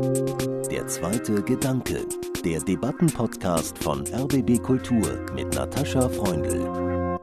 Der 0.00 0.86
zweite 0.86 1.42
Gedanke, 1.42 2.06
der 2.42 2.60
Debattenpodcast 2.60 3.76
von 3.76 4.06
RBB 4.06 4.62
Kultur 4.62 5.26
mit 5.34 5.52
Natascha 5.54 6.08
Freundl. 6.08 7.18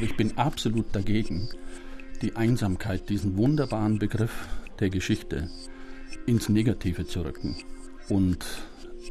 Ich 0.00 0.16
bin 0.16 0.38
absolut 0.38 0.86
dagegen, 0.92 1.50
die 2.22 2.36
Einsamkeit, 2.36 3.10
diesen 3.10 3.36
wunderbaren 3.36 3.98
Begriff 3.98 4.48
der 4.80 4.88
Geschichte, 4.88 5.50
ins 6.24 6.48
Negative 6.48 7.06
zu 7.06 7.20
rücken 7.20 7.54
und 8.08 8.46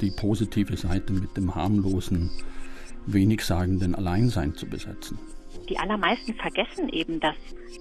die 0.01 0.09
positive 0.09 0.77
Seite 0.77 1.13
mit 1.13 1.37
dem 1.37 1.53
harmlosen, 1.53 2.31
wenigsagenden 3.05 3.93
Alleinsein 3.93 4.55
zu 4.55 4.65
besetzen. 4.65 5.19
Die 5.69 5.79
allermeisten 5.79 6.35
vergessen 6.35 6.89
eben, 6.89 7.19
dass 7.19 7.35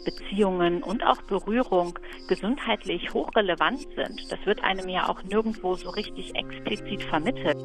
Beziehungen 0.04 0.82
und 0.82 1.02
auch 1.04 1.20
Berührung 1.22 1.98
gesundheitlich 2.28 3.12
hochrelevant 3.12 3.86
sind. 3.94 4.32
Das 4.32 4.38
wird 4.44 4.62
einem 4.62 4.88
ja 4.88 5.08
auch 5.08 5.22
nirgendwo 5.22 5.74
so 5.74 5.90
richtig 5.90 6.34
explizit 6.34 7.02
vermittelt. 7.02 7.56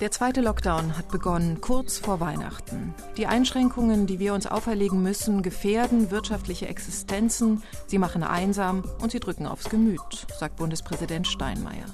Der 0.00 0.10
zweite 0.10 0.40
Lockdown 0.40 0.98
hat 0.98 1.08
begonnen 1.10 1.60
kurz 1.60 1.98
vor 1.98 2.18
Weihnachten. 2.18 2.92
Die 3.16 3.28
Einschränkungen, 3.28 4.08
die 4.08 4.18
wir 4.18 4.34
uns 4.34 4.48
auferlegen 4.48 5.00
müssen, 5.00 5.42
gefährden 5.42 6.10
wirtschaftliche 6.10 6.66
Existenzen, 6.66 7.62
sie 7.86 7.98
machen 7.98 8.24
einsam 8.24 8.82
und 9.00 9.12
sie 9.12 9.20
drücken 9.20 9.46
aufs 9.46 9.70
Gemüt, 9.70 10.26
sagt 10.40 10.56
Bundespräsident 10.56 11.28
Steinmeier. 11.28 11.86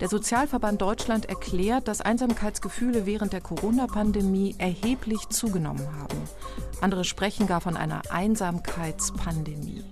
Der 0.00 0.08
Sozialverband 0.08 0.82
Deutschland 0.82 1.26
erklärt, 1.26 1.88
dass 1.88 2.02
Einsamkeitsgefühle 2.02 3.06
während 3.06 3.32
der 3.32 3.40
Corona-Pandemie 3.40 4.54
erheblich 4.58 5.28
zugenommen 5.30 5.86
haben. 5.98 6.18
Andere 6.82 7.04
sprechen 7.04 7.46
gar 7.46 7.62
von 7.62 7.76
einer 7.76 8.02
Einsamkeitspandemie. 8.10 9.84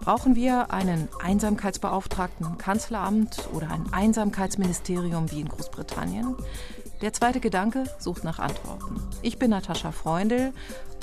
Brauchen 0.00 0.36
wir 0.36 0.72
einen 0.72 1.08
Einsamkeitsbeauftragten 1.22 2.46
im 2.46 2.58
Kanzleramt 2.58 3.48
oder 3.54 3.70
ein 3.70 3.86
Einsamkeitsministerium 3.92 5.30
wie 5.30 5.40
in 5.40 5.48
Großbritannien? 5.48 6.36
Der 7.00 7.12
zweite 7.12 7.40
Gedanke 7.40 7.84
sucht 7.98 8.24
nach 8.24 8.38
Antworten. 8.38 9.00
Ich 9.22 9.38
bin 9.38 9.50
Natascha 9.50 9.92
Freundl 9.92 10.52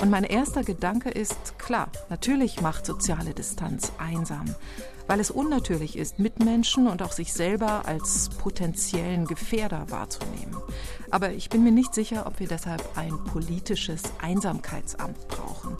und 0.00 0.10
mein 0.10 0.24
erster 0.24 0.62
Gedanke 0.64 1.10
ist, 1.10 1.58
klar, 1.58 1.88
natürlich 2.08 2.60
macht 2.60 2.86
soziale 2.86 3.32
Distanz 3.32 3.92
einsam, 3.98 4.54
weil 5.06 5.20
es 5.20 5.30
unnatürlich 5.30 5.96
ist, 5.96 6.18
Mitmenschen 6.18 6.86
und 6.86 7.02
auch 7.02 7.12
sich 7.12 7.32
selber 7.32 7.86
als 7.86 8.30
potenziellen 8.30 9.26
Gefährder 9.26 9.90
wahrzunehmen. 9.90 10.56
Aber 11.10 11.32
ich 11.32 11.48
bin 11.48 11.62
mir 11.62 11.72
nicht 11.72 11.94
sicher, 11.94 12.26
ob 12.26 12.40
wir 12.40 12.48
deshalb 12.48 12.82
ein 12.96 13.12
politisches 13.24 14.02
Einsamkeitsamt 14.20 15.28
brauchen. 15.28 15.76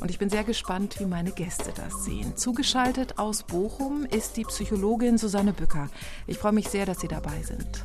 Und 0.00 0.10
ich 0.10 0.18
bin 0.18 0.28
sehr 0.28 0.44
gespannt, 0.44 1.00
wie 1.00 1.06
meine 1.06 1.32
Gäste 1.32 1.72
das 1.74 2.04
sehen. 2.04 2.36
Zugeschaltet 2.36 3.18
aus 3.18 3.42
Bochum 3.42 4.04
ist 4.04 4.36
die 4.36 4.44
Psychologin 4.44 5.18
Susanne 5.18 5.52
Bücker. 5.52 5.88
Ich 6.26 6.38
freue 6.38 6.52
mich 6.52 6.68
sehr, 6.68 6.84
dass 6.86 7.00
Sie 7.00 7.08
dabei 7.08 7.42
sind. 7.42 7.84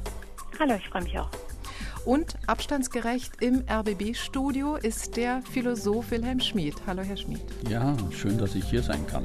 Hallo, 0.60 0.76
ich 0.76 0.90
freue 0.90 1.04
mich 1.04 1.18
auch. 1.18 1.30
Und 2.04 2.36
abstandsgerecht 2.48 3.42
im 3.42 3.64
RBB-Studio 3.70 4.76
ist 4.76 5.16
der 5.18 5.42
Philosoph 5.52 6.12
Wilhelm 6.12 6.40
Schmid. 6.40 6.76
Hallo, 6.88 7.04
Herr 7.04 7.18
Schmid. 7.18 7.42
Ja, 7.70 7.96
schön, 8.12 8.38
dass 8.38 8.56
ich 8.56 8.66
hier 8.66 8.82
sein 8.82 9.06
kann. 9.08 9.24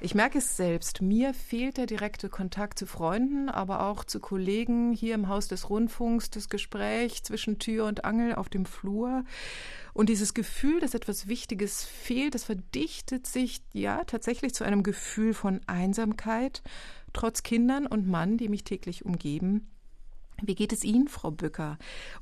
Ich 0.00 0.14
merke 0.14 0.38
es 0.38 0.56
selbst. 0.56 1.02
Mir 1.02 1.34
fehlt 1.34 1.76
der 1.76 1.86
direkte 1.86 2.28
Kontakt 2.28 2.78
zu 2.78 2.86
Freunden, 2.86 3.48
aber 3.48 3.84
auch 3.84 4.04
zu 4.04 4.20
Kollegen 4.20 4.92
hier 4.92 5.16
im 5.16 5.26
Haus 5.26 5.48
des 5.48 5.68
Rundfunks, 5.70 6.30
das 6.30 6.48
Gespräch 6.48 7.24
zwischen 7.24 7.58
Tür 7.58 7.86
und 7.86 8.04
Angel 8.04 8.36
auf 8.36 8.48
dem 8.48 8.64
Flur. 8.64 9.24
Und 9.94 10.08
dieses 10.08 10.34
Gefühl, 10.34 10.78
dass 10.78 10.94
etwas 10.94 11.26
Wichtiges 11.26 11.84
fehlt, 11.84 12.36
das 12.36 12.44
verdichtet 12.44 13.26
sich 13.26 13.60
ja 13.72 14.04
tatsächlich 14.04 14.54
zu 14.54 14.62
einem 14.62 14.84
Gefühl 14.84 15.34
von 15.34 15.62
Einsamkeit, 15.66 16.62
trotz 17.12 17.42
Kindern 17.42 17.84
und 17.88 18.06
Mann, 18.06 18.36
die 18.36 18.48
mich 18.48 18.62
täglich 18.62 19.04
umgeben. 19.04 19.68
Wie 20.40 20.54
geht 20.54 20.72
es 20.72 20.84
Ihnen, 20.84 21.08
Frau 21.08 21.32
Bücker? 21.32 21.76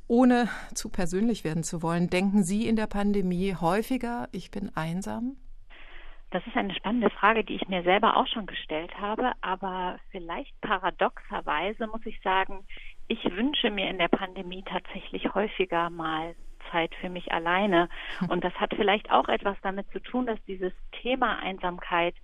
Ohne 0.07 0.49
zu 0.75 0.89
persönlich 0.89 1.45
werden 1.45 1.63
zu 1.63 1.83
wollen, 1.83 2.09
denken 2.09 2.43
Sie 2.43 2.67
in 2.67 2.77
der 2.77 2.87
Pandemie 2.87 3.55
häufiger, 3.55 4.31
ich 4.33 4.51
bin 4.51 4.75
einsam? 4.75 5.37
Das 6.37 6.47
ist 6.47 6.57
eine 6.59 6.75
spannende 6.75 7.09
Frage, 7.09 7.45
die 7.45 7.55
ich 7.55 7.67
mir 7.67 7.83
selber 7.83 8.19
auch 8.19 8.27
schon 8.27 8.45
gestellt 8.45 8.93
habe, 9.01 9.33
aber 9.41 9.99
vielleicht 10.11 10.53
paradoxerweise 10.61 11.87
muss 11.87 12.05
ich 12.05 12.21
sagen, 12.21 12.67
ich 13.09 13.25
wünsche 13.25 13.71
mir 13.71 13.89
in 13.89 13.97
der 13.97 14.09
Pandemie 14.09 14.63
tatsächlich 14.63 15.33
häufiger 15.33 15.89
mal 15.89 16.37
Zeit 16.71 16.95
für 16.97 17.09
mich 17.09 17.33
alleine. 17.33 17.89
Und 18.29 18.45
das 18.45 18.53
hat 18.57 18.75
vielleicht 18.77 19.11
auch 19.11 19.31
etwas 19.31 19.57
damit 19.63 19.91
zu 19.93 19.99
tun, 19.99 20.27
dass 20.27 20.39
dieses 20.45 20.75
Thema 21.01 21.39
Einsamkeit 21.39 22.15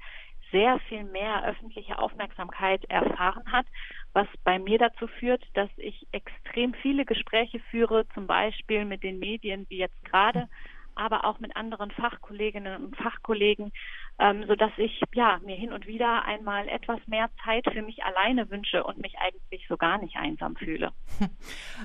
sehr 0.51 0.79
viel 0.91 1.05
mehr 1.05 1.47
öffentliche 1.47 1.99
Aufmerksamkeit 1.99 2.85
erfahren 2.91 3.51
hat, 3.51 3.65
was 4.13 4.27
bei 4.45 4.59
mir 4.59 4.77
dazu 4.77 5.07
führt, 5.07 5.43
dass 5.55 5.71
ich 5.79 6.07
extrem 6.13 6.75
viele 6.75 7.07
Gespräche 7.07 7.61
führe, 7.71 8.07
zum 8.13 8.27
Beispiel 8.27 8.85
mit 8.85 9.03
den 9.03 9.19
Medien 9.19 9.65
wie 9.71 9.79
jetzt 9.79 10.05
gerade, 10.05 10.51
aber 10.95 11.25
auch 11.25 11.39
mit 11.41 11.57
anderen 11.57 11.91
Fachkolleginnen 11.91 12.85
und 12.85 12.97
Fachkollegen, 12.97 13.73
ähm, 14.19 14.45
so 14.47 14.55
dass 14.55 14.73
ich 14.77 15.03
ja 15.15 15.41
mir 15.45 15.57
hin 15.57 15.73
und 15.73 15.87
wieder 15.87 16.25
einmal 16.25 16.69
etwas 16.69 17.01
mehr 17.07 17.31
Zeit 17.45 17.65
für 17.73 17.83
mich 17.83 18.05
alleine 18.05 18.51
wünsche 18.51 18.85
und 18.85 18.99
mich 18.99 19.15
eigentlich 19.19 19.67
so 19.69 19.77
gar 19.77 19.99
nicht 19.99 20.17
einsam 20.17 20.57
fühle. 20.57 20.93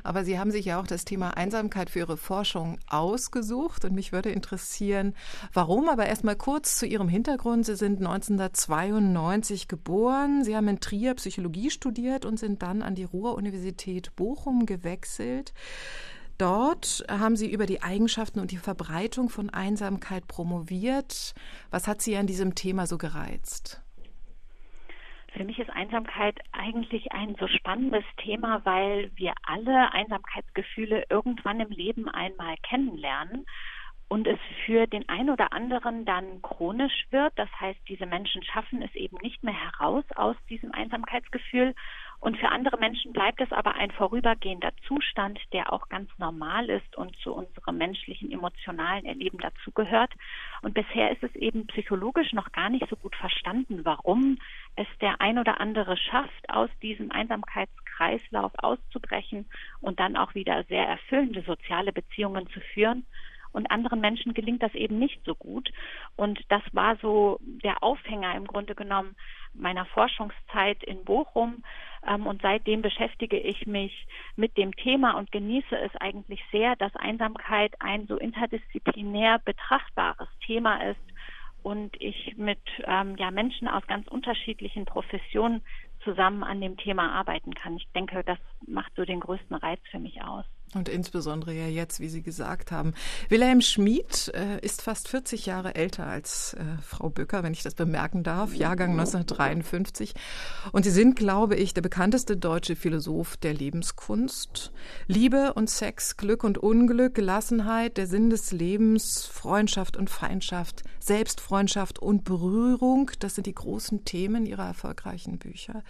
Aber 0.04 0.24
Sie 0.24 0.40
haben 0.40 0.52
sich 0.52 0.66
ja 0.66 0.80
auch 0.80 0.88
das 0.88 1.06
Thema 1.06 1.38
Einsamkeit 1.38 1.90
für 1.90 2.00
Ihre 2.00 2.18
Forschung 2.18 2.80
ausgesucht 2.88 3.86
und 3.86 3.94
mich 3.94 4.12
würde 4.12 4.30
interessieren, 4.30 5.16
warum. 5.54 5.90
Aber 5.90 6.06
erst 6.06 6.24
mal 6.24 6.36
kurz 6.36 6.78
zu 6.78 6.86
Ihrem 6.86 7.10
Hintergrund. 7.10 7.66
Sie 7.66 7.76
sind 7.76 8.00
1992 8.00 9.68
geboren. 9.68 10.44
Sie 10.44 10.56
haben 10.56 10.68
in 10.68 10.80
Trier 10.80 11.16
Psychologie 11.16 11.70
studiert 11.70 12.26
und 12.26 12.38
sind 12.38 12.62
dann 12.62 12.82
an 12.82 12.96
die 12.96 13.04
Ruhr-Universität 13.06 14.16
Bochum 14.16 14.66
gewechselt. 14.66 15.54
Dort 16.38 17.04
haben 17.10 17.36
Sie 17.36 17.52
über 17.52 17.66
die 17.66 17.82
Eigenschaften 17.82 18.40
und 18.40 18.52
die 18.52 18.58
Verbreitung 18.58 19.30
von 19.30 19.50
Einsamkeit 19.50 20.28
promoviert. 20.28 21.34
Was 21.72 21.88
hat 21.88 22.02
Sie 22.02 22.16
an 22.16 22.28
diesem 22.28 22.54
Thema 22.54 22.86
so 22.86 22.98
gereizt? 22.98 23.82
Für 25.34 25.44
mich 25.44 25.60
ist 25.60 25.70
Einsamkeit 25.70 26.40
eigentlich 26.52 27.12
ein 27.12 27.36
so 27.40 27.48
spannendes 27.48 28.04
Thema, 28.18 28.62
weil 28.66 29.12
wir 29.16 29.34
alle 29.44 29.92
Einsamkeitsgefühle 29.94 31.06
irgendwann 31.10 31.60
im 31.60 31.70
Leben 31.70 32.08
einmal 32.10 32.56
kennenlernen 32.64 33.46
und 34.08 34.26
es 34.26 34.40
für 34.66 34.88
den 34.88 35.08
einen 35.10 35.30
oder 35.30 35.54
anderen 35.54 36.06
dann 36.06 36.42
chronisch 36.42 37.06
wird. 37.10 37.34
Das 37.36 37.50
heißt, 37.60 37.80
diese 37.88 38.06
Menschen 38.06 38.42
schaffen 38.44 38.82
es 38.82 38.94
eben 38.96 39.18
nicht 39.22 39.44
mehr 39.44 39.54
heraus 39.54 40.06
aus 40.16 40.36
diesem 40.50 40.72
Einsamkeitsgefühl 40.72 41.76
und 42.20 42.38
für 42.38 42.50
andere 42.50 42.78
Menschen 42.78 43.14
bleibt 43.14 43.42
es 43.42 43.52
aber 43.52 43.76
ein 43.76 43.92
vorübergehender 43.92 44.72
Zustand, 44.88 45.40
der 45.54 45.72
auch 45.72 45.88
ganz 45.88 46.10
normal 46.18 46.70
ist 46.70 46.98
und 46.98 47.16
zu 47.18 47.34
unserem 47.34 47.78
menschlichen 47.78 48.32
emotionalen 48.32 49.06
Erleben 49.06 49.38
dazugehört. 49.38 50.12
Und 50.64 50.74
bisher 50.74 51.12
ist 51.12 51.24
es 51.24 51.36
eben 51.36 51.68
psychologisch 51.68 52.34
noch 52.34 52.52
gar 52.52 52.70
nicht 52.70 52.88
so 52.90 52.96
gut 52.96 53.16
verstanden, 53.16 53.86
warum 53.86 54.40
es 54.76 54.88
der 55.00 55.22
ein 55.22 55.38
oder 55.38 55.62
andere 55.62 55.96
schafft, 55.96 56.50
aus 56.50 56.70
diesem 56.82 57.12
Einsamkeitskreislauf 57.12 58.52
auszubrechen 58.58 59.46
und 59.80 60.00
dann 60.00 60.18
auch 60.18 60.34
wieder 60.34 60.64
sehr 60.64 60.88
erfüllende 60.88 61.44
soziale 61.44 61.94
Beziehungen 61.94 62.48
zu 62.48 62.60
führen 62.60 63.06
und 63.58 63.72
anderen 63.72 64.02
Menschen 64.02 64.34
gelingt 64.34 64.62
das 64.62 64.76
eben 64.76 65.00
nicht 65.00 65.20
so 65.26 65.34
gut. 65.34 65.72
Und 66.16 66.40
das 66.50 66.62
war 66.74 66.96
so 66.98 67.40
der 67.42 67.82
Aufhänger 67.82 68.36
im 68.36 68.46
Grunde 68.46 68.76
genommen 68.76 69.16
meiner 69.54 69.86
Forschungszeit 69.86 70.84
in 70.84 71.04
Bochum. 71.04 71.64
Ähm, 72.08 72.26
und 72.26 72.42
seitdem 72.42 72.82
beschäftige 72.82 73.38
ich 73.38 73.68
mich 73.68 74.08
mit 74.36 74.58
dem 74.58 74.76
Thema 74.76 75.18
und 75.18 75.32
genieße 75.32 75.78
es 75.78 75.96
eigentlich 75.98 76.42
sehr, 76.52 76.76
dass 76.78 76.96
Einsamkeit 76.96 77.74
ein 77.80 78.08
so 78.08 78.18
interdisziplinär 78.18 79.40
betrachtbares 79.40 80.30
Thema 80.46 80.78
ist 80.84 81.00
und 81.64 82.00
ich 82.02 82.38
mit 82.38 82.62
ähm, 82.86 83.16
ja, 83.18 83.30
Menschen 83.30 83.68
aus 83.68 83.86
ganz 83.88 84.08
unterschiedlichen 84.08 84.86
Professionen 84.86 85.62
zusammen 86.04 86.44
an 86.44 86.62
dem 86.62 86.78
Thema 86.78 87.12
arbeiten 87.12 87.54
kann. 87.54 87.76
Ich 87.76 87.88
denke, 87.94 88.24
das 88.24 88.40
macht 88.66 88.94
so 88.96 89.04
den 89.04 89.20
größten 89.20 89.56
Reiz 89.58 89.82
für 89.92 90.00
mich 90.00 90.22
aus. 90.24 90.46
Und 90.74 90.90
insbesondere 90.90 91.54
ja 91.54 91.68
jetzt, 91.68 92.02
wie 92.02 92.10
Sie 92.10 92.22
gesagt 92.22 92.72
haben. 92.72 92.94
Wilhelm 93.30 93.62
Schmid 93.62 94.32
äh, 94.36 94.60
ist 94.60 94.82
fast 94.82 95.08
40 95.08 95.46
Jahre 95.46 95.76
älter 95.76 96.06
als 96.06 96.56
äh, 96.56 96.64
Frau 96.82 97.10
Bücker, 97.10 97.42
wenn 97.42 97.54
ich 97.54 97.64
das 97.64 97.74
bemerken 97.74 98.24
darf, 98.24 98.54
Jahrgang 98.54 98.92
1953. 98.92 100.14
Und 100.74 100.84
Sie 100.84 100.92
sind, 100.92 101.16
glaube 101.16 101.56
ich, 101.56 101.74
der 101.74 101.82
bekannteste 101.82 102.36
deutsche 102.36 102.76
Philosoph 102.76 103.38
der 103.38 103.54
Lebenskunst. 103.54 104.74
Liebe 105.08 105.54
und 105.54 105.70
Sex, 105.70 106.18
Glück 106.18 106.44
und 106.44 106.58
Unglück, 106.58 107.16
Gelassenheit, 107.16 107.96
der 107.96 108.08
Sinn 108.08 108.30
des 108.30 108.52
Lebens, 108.52 109.26
Freundschaft 109.26 109.96
und 109.96 110.10
Feindschaft, 110.10 110.84
Selbstfreundschaft 111.00 111.98
und 111.98 112.26
Berührung, 112.26 113.10
das 113.20 113.36
sind 113.36 113.48
die 113.48 113.56
großen 113.56 114.04
Themen 114.04 114.46
Ihrer 114.46 114.68
erfolgreichen 114.68 115.38
Bücher. 115.38 115.84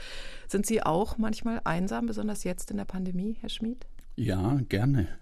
Sind 0.47 0.68
Sie 0.68 0.83
auch 0.83 1.18
manchmal 1.18 1.62
einsam, 1.63 2.06
besonders 2.06 2.44
jetzt 2.44 2.69
in 2.69 2.77
der 2.77 2.85
Pandemie, 2.85 3.38
Herr 3.41 3.50
Schmid? 3.50 3.88
Ja, 4.18 4.60
gerne. 4.68 5.08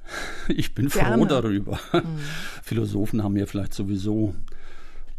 Ich 0.48 0.76
bin 0.76 0.90
gerne. 0.90 1.18
froh 1.18 1.26
darüber. 1.26 1.80
Mhm. 1.92 2.20
Philosophen 2.64 3.24
haben 3.24 3.36
ja 3.36 3.46
vielleicht 3.46 3.74
sowieso 3.74 4.36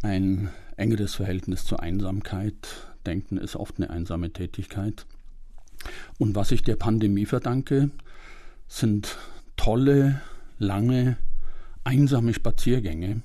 ein 0.03 0.51
engeres 0.77 1.15
Verhältnis 1.15 1.65
zur 1.65 1.81
Einsamkeit. 1.81 2.69
Denken 3.07 3.39
ist 3.39 3.57
oft 3.57 3.77
eine 3.77 3.91
einsame 3.91 4.33
Tätigkeit. 4.33 5.05
Und 6.19 6.35
was 6.37 6.53
ich 6.53 6.63
der 6.63 6.77
Pandemie 6.77 7.27
verdanke, 7.27 7.91
sind 8.69 9.19
tolle, 9.57 10.21
lange, 10.59 11.17
einsame 11.85 12.35
Spaziergänge, 12.35 13.23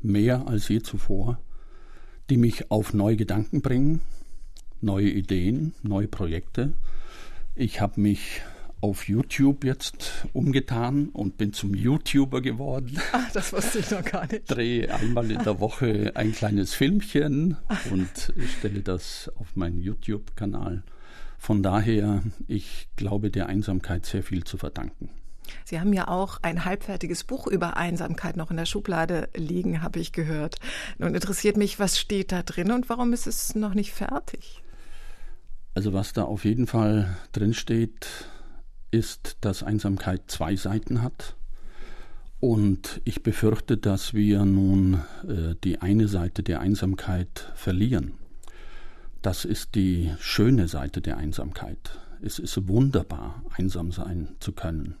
mehr 0.00 0.46
als 0.46 0.68
je 0.68 0.80
zuvor, 0.80 1.38
die 2.30 2.36
mich 2.36 2.70
auf 2.70 2.94
neue 2.94 3.16
Gedanken 3.16 3.62
bringen, 3.62 4.00
neue 4.80 5.10
Ideen, 5.10 5.74
neue 5.82 6.08
Projekte. 6.08 6.72
Ich 7.54 7.80
habe 7.80 8.00
mich 8.00 8.42
auf 8.82 9.08
YouTube 9.08 9.64
jetzt 9.64 10.26
umgetan 10.32 11.08
und 11.10 11.38
bin 11.38 11.52
zum 11.52 11.72
YouTuber 11.72 12.42
geworden. 12.42 13.00
Ach, 13.12 13.30
das 13.32 13.52
wusste 13.52 13.78
ich 13.78 13.90
noch 13.90 14.04
gar 14.04 14.26
nicht. 14.26 14.50
Drehe 14.50 14.92
einmal 14.92 15.30
in 15.30 15.42
der 15.42 15.60
Woche 15.60 16.12
ein 16.16 16.32
kleines 16.32 16.74
Filmchen 16.74 17.56
und 17.90 18.34
stelle 18.58 18.80
das 18.80 19.30
auf 19.36 19.54
meinen 19.54 19.80
YouTube-Kanal. 19.80 20.82
Von 21.38 21.62
daher, 21.62 22.22
ich 22.48 22.88
glaube 22.96 23.30
der 23.30 23.46
Einsamkeit 23.46 24.04
sehr 24.04 24.24
viel 24.24 24.42
zu 24.42 24.58
verdanken. 24.58 25.10
Sie 25.64 25.78
haben 25.78 25.92
ja 25.92 26.08
auch 26.08 26.38
ein 26.42 26.64
halbfertiges 26.64 27.24
Buch 27.24 27.46
über 27.46 27.76
Einsamkeit 27.76 28.36
noch 28.36 28.50
in 28.50 28.56
der 28.56 28.66
Schublade 28.66 29.28
liegen, 29.36 29.82
habe 29.82 30.00
ich 30.00 30.12
gehört. 30.12 30.56
Nun 30.98 31.14
interessiert 31.14 31.56
mich, 31.56 31.78
was 31.78 32.00
steht 32.00 32.32
da 32.32 32.42
drin 32.42 32.72
und 32.72 32.88
warum 32.88 33.12
ist 33.12 33.28
es 33.28 33.54
noch 33.54 33.74
nicht 33.74 33.92
fertig? 33.92 34.62
Also 35.74 35.92
was 35.92 36.12
da 36.12 36.24
auf 36.24 36.44
jeden 36.44 36.66
Fall 36.66 37.16
drin 37.32 37.54
steht, 37.54 38.26
ist, 38.92 39.36
dass 39.40 39.64
Einsamkeit 39.64 40.22
zwei 40.28 40.54
Seiten 40.54 41.02
hat. 41.02 41.34
Und 42.38 43.00
ich 43.04 43.22
befürchte, 43.22 43.76
dass 43.76 44.14
wir 44.14 44.44
nun 44.44 44.94
äh, 45.28 45.54
die 45.64 45.80
eine 45.80 46.08
Seite 46.08 46.42
der 46.42 46.60
Einsamkeit 46.60 47.52
verlieren. 47.54 48.12
Das 49.22 49.44
ist 49.44 49.74
die 49.76 50.12
schöne 50.18 50.66
Seite 50.66 51.00
der 51.00 51.16
Einsamkeit. 51.16 51.98
Es 52.20 52.38
ist 52.38 52.68
wunderbar, 52.68 53.42
einsam 53.56 53.92
sein 53.92 54.28
zu 54.40 54.52
können. 54.52 54.96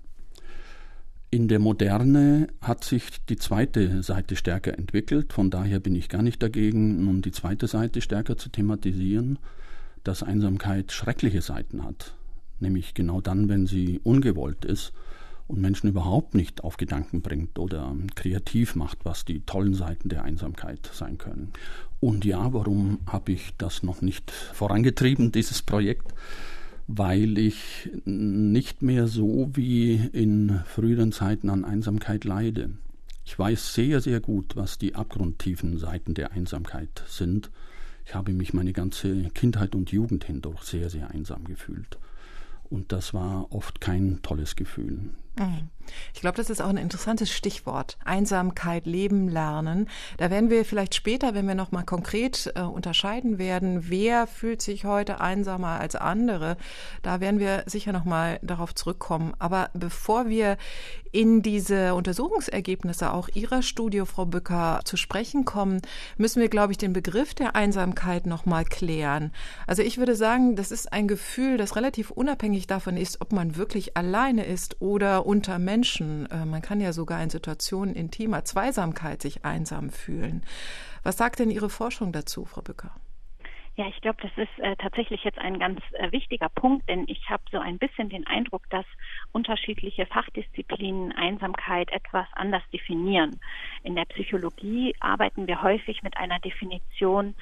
In 1.30 1.48
der 1.48 1.58
Moderne 1.60 2.48
hat 2.60 2.84
sich 2.84 3.24
die 3.26 3.36
zweite 3.36 4.02
Seite 4.02 4.36
stärker 4.36 4.76
entwickelt, 4.76 5.32
von 5.32 5.50
daher 5.50 5.80
bin 5.80 5.94
ich 5.94 6.08
gar 6.08 6.22
nicht 6.22 6.42
dagegen, 6.42 7.04
nun 7.04 7.22
die 7.22 7.32
zweite 7.32 7.66
Seite 7.66 8.02
stärker 8.02 8.36
zu 8.36 8.50
thematisieren, 8.50 9.38
dass 10.04 10.22
Einsamkeit 10.22 10.92
schreckliche 10.92 11.40
Seiten 11.40 11.84
hat, 11.84 12.14
nämlich 12.62 12.94
genau 12.94 13.20
dann, 13.20 13.48
wenn 13.48 13.66
sie 13.66 14.00
ungewollt 14.02 14.64
ist 14.64 14.92
und 15.48 15.60
Menschen 15.60 15.88
überhaupt 15.90 16.34
nicht 16.34 16.64
auf 16.64 16.76
Gedanken 16.78 17.20
bringt 17.20 17.58
oder 17.58 17.94
kreativ 18.14 18.74
macht, 18.74 19.04
was 19.04 19.24
die 19.24 19.40
tollen 19.40 19.74
Seiten 19.74 20.08
der 20.08 20.24
Einsamkeit 20.24 20.88
sein 20.92 21.18
können. 21.18 21.52
Und 22.00 22.24
ja, 22.24 22.52
warum 22.52 23.00
habe 23.06 23.32
ich 23.32 23.52
das 23.58 23.82
noch 23.82 24.00
nicht 24.00 24.30
vorangetrieben, 24.30 25.32
dieses 25.32 25.62
Projekt? 25.62 26.14
weil 26.86 27.38
ich 27.38 27.90
nicht 28.04 28.82
mehr 28.82 29.06
so 29.06 29.50
wie 29.54 29.94
in 29.94 30.60
früheren 30.66 31.12
Zeiten 31.12 31.48
an 31.48 31.64
Einsamkeit 31.64 32.24
leide. 32.24 32.70
Ich 33.24 33.38
weiß 33.38 33.74
sehr, 33.74 34.00
sehr 34.00 34.20
gut, 34.20 34.56
was 34.56 34.78
die 34.78 34.94
abgrundtiefen 34.94 35.78
Seiten 35.78 36.14
der 36.14 36.32
Einsamkeit 36.32 37.02
sind. 37.06 37.50
Ich 38.04 38.14
habe 38.14 38.32
mich 38.32 38.52
meine 38.52 38.72
ganze 38.72 39.30
Kindheit 39.30 39.74
und 39.74 39.92
Jugend 39.92 40.24
hindurch 40.24 40.62
sehr, 40.64 40.90
sehr 40.90 41.10
einsam 41.10 41.44
gefühlt. 41.44 41.98
Und 42.72 42.90
das 42.90 43.12
war 43.12 43.52
oft 43.52 43.82
kein 43.82 44.20
tolles 44.22 44.56
Gefühl. 44.56 45.10
Ich 46.14 46.20
glaube, 46.20 46.36
das 46.36 46.50
ist 46.50 46.60
auch 46.60 46.68
ein 46.68 46.76
interessantes 46.76 47.30
Stichwort. 47.30 47.96
Einsamkeit, 48.04 48.86
Leben 48.86 49.28
lernen. 49.28 49.88
Da 50.18 50.30
werden 50.30 50.50
wir 50.50 50.64
vielleicht 50.64 50.94
später, 50.94 51.34
wenn 51.34 51.48
wir 51.48 51.54
nochmal 51.54 51.84
konkret 51.84 52.52
äh, 52.54 52.60
unterscheiden 52.60 53.38
werden, 53.38 53.90
wer 53.90 54.26
fühlt 54.26 54.62
sich 54.62 54.84
heute 54.84 55.20
einsamer 55.20 55.80
als 55.80 55.96
andere, 55.96 56.56
da 57.02 57.20
werden 57.20 57.40
wir 57.40 57.64
sicher 57.66 57.92
nochmal 57.92 58.38
darauf 58.42 58.74
zurückkommen. 58.74 59.34
Aber 59.38 59.70
bevor 59.74 60.28
wir 60.28 60.56
in 61.12 61.42
diese 61.42 61.94
Untersuchungsergebnisse 61.94 63.12
auch 63.12 63.28
Ihrer 63.34 63.62
Studie, 63.62 64.02
Frau 64.06 64.24
Bücker, 64.24 64.80
zu 64.84 64.96
sprechen 64.96 65.44
kommen, 65.44 65.82
müssen 66.16 66.40
wir, 66.40 66.48
glaube 66.48 66.72
ich, 66.72 66.78
den 66.78 66.94
Begriff 66.94 67.34
der 67.34 67.54
Einsamkeit 67.54 68.26
nochmal 68.26 68.64
klären. 68.64 69.30
Also 69.66 69.82
ich 69.82 69.98
würde 69.98 70.16
sagen, 70.16 70.56
das 70.56 70.70
ist 70.70 70.92
ein 70.92 71.08
Gefühl, 71.08 71.58
das 71.58 71.76
relativ 71.76 72.10
unabhängig 72.10 72.66
davon 72.66 72.96
ist, 72.96 73.20
ob 73.20 73.32
man 73.32 73.56
wirklich 73.56 73.96
alleine 73.96 74.46
ist 74.46 74.80
oder 74.80 75.21
unter 75.24 75.58
Menschen. 75.58 76.30
Äh, 76.30 76.44
man 76.44 76.62
kann 76.62 76.80
ja 76.80 76.92
sogar 76.92 77.22
in 77.22 77.30
Situationen 77.30 77.94
intimer 77.94 78.44
Zweisamkeit 78.44 79.22
sich 79.22 79.44
einsam 79.44 79.90
fühlen. 79.90 80.44
Was 81.02 81.16
sagt 81.16 81.38
denn 81.38 81.50
Ihre 81.50 81.70
Forschung 81.70 82.12
dazu, 82.12 82.44
Frau 82.44 82.62
Bücker? 82.62 82.92
Ja, 83.74 83.86
ich 83.88 83.98
glaube, 84.02 84.18
das 84.20 84.32
ist 84.36 84.58
äh, 84.58 84.76
tatsächlich 84.76 85.24
jetzt 85.24 85.38
ein 85.38 85.58
ganz 85.58 85.80
äh, 85.92 86.12
wichtiger 86.12 86.50
Punkt, 86.50 86.86
denn 86.90 87.04
ich 87.08 87.30
habe 87.30 87.42
so 87.50 87.58
ein 87.58 87.78
bisschen 87.78 88.10
den 88.10 88.26
Eindruck, 88.26 88.68
dass 88.68 88.84
unterschiedliche 89.32 90.04
Fachdisziplinen 90.04 91.12
Einsamkeit 91.12 91.90
etwas 91.90 92.26
anders 92.32 92.62
definieren. 92.70 93.40
In 93.82 93.94
der 93.94 94.04
Psychologie 94.04 94.94
arbeiten 95.00 95.46
wir 95.46 95.62
häufig 95.62 96.02
mit 96.02 96.18
einer 96.18 96.38
Definition, 96.40 97.34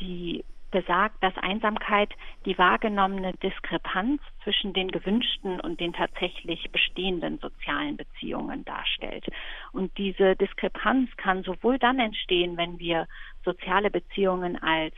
die 0.00 0.44
besagt, 0.70 1.22
dass 1.22 1.36
Einsamkeit 1.38 2.10
die 2.44 2.58
wahrgenommene 2.58 3.32
Diskrepanz 3.34 4.20
zwischen 4.42 4.72
den 4.72 4.90
gewünschten 4.90 5.60
und 5.60 5.80
den 5.80 5.92
tatsächlich 5.92 6.70
bestehenden 6.70 7.38
sozialen 7.38 7.96
Beziehungen 7.96 8.64
darstellt. 8.64 9.26
Und 9.72 9.96
diese 9.98 10.36
Diskrepanz 10.36 11.10
kann 11.16 11.42
sowohl 11.42 11.78
dann 11.78 11.98
entstehen, 11.98 12.56
wenn 12.56 12.78
wir 12.78 13.06
soziale 13.44 13.90
Beziehungen 13.90 14.60
als 14.62 14.94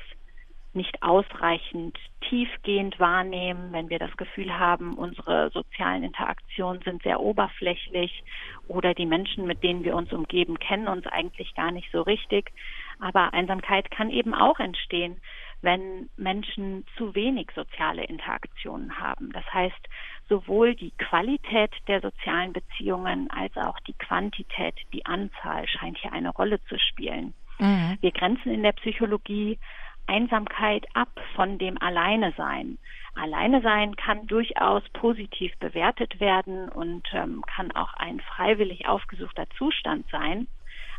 nicht 0.74 1.02
ausreichend 1.02 1.98
tiefgehend 2.28 3.00
wahrnehmen, 3.00 3.72
wenn 3.72 3.88
wir 3.88 3.98
das 3.98 4.14
Gefühl 4.16 4.58
haben, 4.58 4.94
unsere 4.94 5.50
sozialen 5.50 6.04
Interaktionen 6.04 6.82
sind 6.82 7.02
sehr 7.02 7.20
oberflächlich 7.20 8.22
oder 8.68 8.94
die 8.94 9.06
Menschen, 9.06 9.46
mit 9.46 9.62
denen 9.62 9.84
wir 9.84 9.96
uns 9.96 10.12
umgeben, 10.12 10.58
kennen 10.58 10.88
uns 10.88 11.06
eigentlich 11.06 11.54
gar 11.54 11.70
nicht 11.70 11.90
so 11.90 12.02
richtig. 12.02 12.52
Aber 13.00 13.32
Einsamkeit 13.32 13.90
kann 13.90 14.10
eben 14.10 14.34
auch 14.34 14.60
entstehen, 14.60 15.20
wenn 15.60 16.08
Menschen 16.16 16.84
zu 16.96 17.14
wenig 17.14 17.50
soziale 17.54 18.04
Interaktionen 18.04 18.98
haben. 18.98 19.32
Das 19.32 19.44
heißt, 19.52 19.88
sowohl 20.28 20.74
die 20.74 20.92
Qualität 20.92 21.72
der 21.88 22.00
sozialen 22.00 22.52
Beziehungen 22.52 23.30
als 23.30 23.56
auch 23.56 23.78
die 23.80 23.94
Quantität, 23.94 24.74
die 24.92 25.04
Anzahl 25.06 25.66
scheint 25.66 25.98
hier 25.98 26.12
eine 26.12 26.30
Rolle 26.30 26.62
zu 26.64 26.78
spielen. 26.78 27.34
Mhm. 27.58 27.98
Wir 28.00 28.12
grenzen 28.12 28.52
in 28.52 28.62
der 28.62 28.72
Psychologie 28.72 29.58
Einsamkeit 30.06 30.86
ab 30.94 31.20
von 31.34 31.58
dem 31.58 31.80
Alleine 31.80 32.32
sein. 32.36 32.78
Alleine 33.14 33.60
sein 33.62 33.94
kann 33.96 34.26
durchaus 34.26 34.82
positiv 34.92 35.52
bewertet 35.58 36.18
werden 36.18 36.68
und 36.68 37.06
ähm, 37.12 37.44
kann 37.46 37.72
auch 37.72 37.92
ein 37.94 38.20
freiwillig 38.20 38.88
aufgesuchter 38.88 39.46
Zustand 39.58 40.06
sein. 40.10 40.46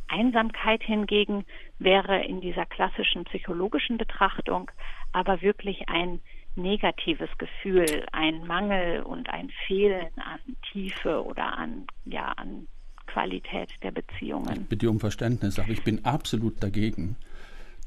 Einsamkeit 0.10 0.84
hingegen 0.84 1.46
wäre 1.78 2.24
in 2.24 2.42
dieser 2.42 2.66
klassischen 2.66 3.24
psychologischen 3.26 3.98
Betrachtung 3.98 4.72
aber 5.12 5.42
wirklich 5.42 5.88
ein 5.90 6.20
negatives 6.56 7.30
Gefühl, 7.38 8.06
ein 8.12 8.46
Mangel 8.46 9.02
und 9.04 9.30
ein 9.30 9.50
Fehlen 9.68 10.10
an 10.18 10.40
Tiefe 10.72 11.24
oder 11.24 11.58
an, 11.58 11.86
ja, 12.06 12.34
an 12.34 12.68
Qualität 13.08 13.70
der 13.82 13.92
Beziehungen. 13.92 14.62
Ich 14.62 14.68
bitte 14.68 14.90
um 14.90 15.00
Verständnis, 15.00 15.58
aber 15.58 15.70
ich 15.70 15.84
bin 15.84 16.06
absolut 16.06 16.62
dagegen, 16.62 17.16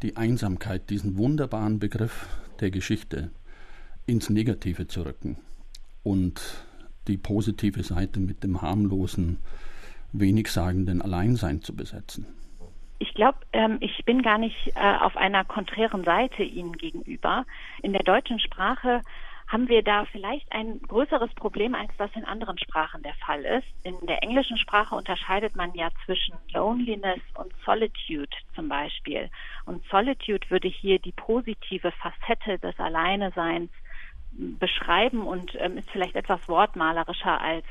die 0.02 0.16
Einsamkeit, 0.16 0.90
diesen 0.90 1.16
wunderbaren 1.16 1.78
Begriff 1.78 2.26
der 2.60 2.70
Geschichte, 2.70 3.30
ins 4.06 4.30
Negative 4.30 4.88
zu 4.88 5.02
rücken 5.02 5.36
und 6.02 6.64
die 7.06 7.16
positive 7.16 7.82
Seite 7.82 8.18
mit 8.20 8.42
dem 8.42 8.62
harmlosen 8.62 9.38
wenigsagenden 10.12 11.02
Alleinsein 11.02 11.62
zu 11.62 11.74
besetzen? 11.74 12.26
Ich 12.98 13.14
glaube, 13.14 13.38
ähm, 13.52 13.78
ich 13.80 14.04
bin 14.04 14.22
gar 14.22 14.38
nicht 14.38 14.72
äh, 14.76 14.96
auf 15.00 15.16
einer 15.16 15.44
konträren 15.44 16.04
Seite 16.04 16.44
Ihnen 16.44 16.72
gegenüber. 16.72 17.44
In 17.82 17.92
der 17.92 18.02
deutschen 18.04 18.38
Sprache 18.38 19.00
haben 19.48 19.68
wir 19.68 19.82
da 19.82 20.06
vielleicht 20.06 20.50
ein 20.50 20.80
größeres 20.80 21.34
Problem, 21.34 21.74
als 21.74 21.90
das 21.98 22.10
in 22.14 22.24
anderen 22.24 22.58
Sprachen 22.58 23.02
der 23.02 23.14
Fall 23.14 23.44
ist. 23.44 23.66
In 23.82 24.06
der 24.06 24.22
englischen 24.22 24.56
Sprache 24.56 24.94
unterscheidet 24.94 25.56
man 25.56 25.74
ja 25.74 25.90
zwischen 26.06 26.34
Loneliness 26.54 27.20
und 27.34 27.52
Solitude 27.66 28.30
zum 28.54 28.68
Beispiel. 28.68 29.28
Und 29.66 29.84
Solitude 29.90 30.48
würde 30.48 30.68
hier 30.68 30.98
die 30.98 31.12
positive 31.12 31.92
Facette 31.92 32.58
des 32.60 32.78
Alleineseins 32.78 33.70
beschreiben 34.32 35.26
und 35.26 35.54
ähm, 35.58 35.76
ist 35.76 35.90
vielleicht 35.90 36.16
etwas 36.16 36.48
wortmalerischer 36.48 37.38
als 37.38 37.66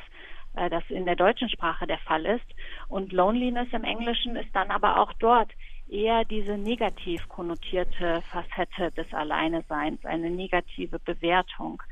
äh, 0.55 0.69
das 0.69 0.83
in 0.89 1.05
der 1.05 1.15
deutschen 1.15 1.49
Sprache 1.49 1.87
der 1.87 1.99
Fall 1.99 2.25
ist. 2.25 2.45
Und 2.87 3.11
Loneliness 3.11 3.67
im 3.71 3.83
Englischen 3.83 4.35
ist 4.35 4.53
dann 4.53 4.71
aber 4.71 4.99
auch 4.99 5.13
dort 5.13 5.51
eher 5.87 6.23
diese 6.25 6.57
negativ 6.57 7.27
konnotierte 7.27 8.21
Facette 8.31 8.91
des 8.91 9.13
Alleineseins, 9.13 10.05
eine 10.05 10.29
negative 10.29 10.99
Bewertung. 10.99 11.83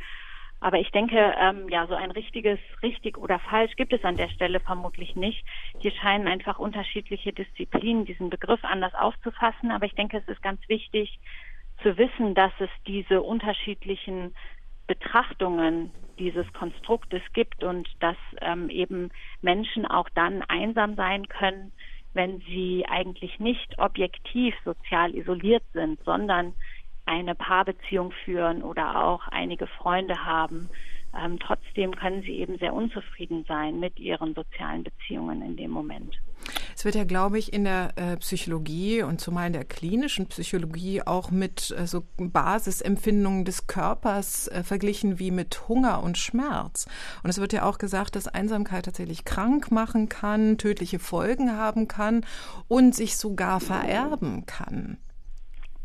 Aber 0.62 0.78
ich 0.78 0.92
denke, 0.92 1.34
ähm, 1.40 1.70
ja, 1.70 1.88
so 1.88 1.96
ein 1.96 2.12
richtiges 2.12 2.60
richtig 2.84 3.18
oder 3.18 3.40
falsch 3.40 3.76
gibt 3.78 3.94
es 3.94 4.04
an 4.04 4.18
der 4.18 4.30
Stelle 4.30 4.60
vermutlich 4.60 5.16
nicht. 5.16 5.46
Hier 5.80 5.92
scheinen 5.92 6.28
einfach 6.28 6.60
unterschiedliche 6.60 7.32
Disziplinen 7.32 8.06
diesen 8.06 8.30
Begriff 8.30 8.64
anders 8.64 8.94
aufzufassen. 8.94 9.72
Aber 9.72 9.86
ich 9.86 9.96
denke, 9.96 10.18
es 10.18 10.28
ist 10.28 10.42
ganz 10.42 10.60
wichtig 10.68 11.20
zu 11.82 11.98
wissen, 11.98 12.36
dass 12.36 12.52
es 12.60 12.70
diese 12.88 13.22
unterschiedlichen 13.22 14.36
Betrachtungen 14.86 15.92
dieses 16.20 16.52
Konstruktes 16.54 17.22
gibt 17.34 17.64
und 17.64 17.88
dass 18.00 18.18
ähm, 18.42 18.70
eben 18.70 19.10
Menschen 19.42 19.86
auch 19.86 20.10
dann 20.10 20.44
einsam 20.44 20.96
sein 20.96 21.28
können, 21.28 21.72
wenn 22.14 22.42
sie 22.42 22.86
eigentlich 22.88 23.40
nicht 23.40 23.80
objektiv 23.80 24.54
sozial 24.66 25.16
isoliert 25.16 25.64
sind, 25.74 26.04
sondern 26.04 26.54
eine 27.06 27.34
Paarbeziehung 27.34 28.12
führen 28.24 28.62
oder 28.62 29.04
auch 29.04 29.28
einige 29.30 29.68
Freunde 29.68 30.26
haben. 30.26 30.70
Ähm, 31.18 31.40
trotzdem 31.40 31.96
können 31.96 32.22
sie 32.22 32.40
eben 32.40 32.58
sehr 32.60 32.74
unzufrieden 32.74 33.46
sein 33.48 33.80
mit 33.80 33.98
ihren 34.00 34.36
sozialen 34.36 34.84
Beziehungen 34.84 35.42
in 35.42 35.58
dem 35.58 35.72
Moment. 35.72 36.20
Es 36.80 36.86
wird 36.86 36.96
ja, 36.96 37.04
glaube 37.04 37.38
ich, 37.38 37.52
in 37.52 37.66
der 37.66 37.92
äh, 37.98 38.16
Psychologie 38.16 39.04
und 39.04 39.20
zumal 39.20 39.48
in 39.48 39.52
der 39.52 39.66
klinischen 39.66 40.28
Psychologie 40.28 41.02
auch 41.02 41.30
mit 41.30 41.76
äh, 41.78 41.86
so 41.86 42.04
Basisempfindungen 42.16 43.44
des 43.44 43.68
Körpers 43.68 44.48
äh, 44.48 44.64
verglichen 44.64 45.20
wie 45.20 45.32
mit 45.32 45.68
Hunger 45.68 46.02
und 46.02 46.18
Schmerz. 46.18 46.88
Und 47.22 47.32
es 47.32 47.42
wird 47.42 47.52
ja 47.52 47.66
auch 47.66 47.80
gesagt, 47.80 48.16
dass 48.16 48.30
Einsamkeit 48.30 48.86
tatsächlich 48.86 49.26
krank 49.26 49.74
machen 49.74 50.08
kann, 50.08 50.58
tödliche 50.58 51.00
Folgen 51.00 51.52
haben 51.52 51.90
kann 51.90 52.26
und 52.70 52.96
sich 52.96 53.18
sogar 53.18 53.60
vererben 53.60 54.46
kann. 54.46 55.00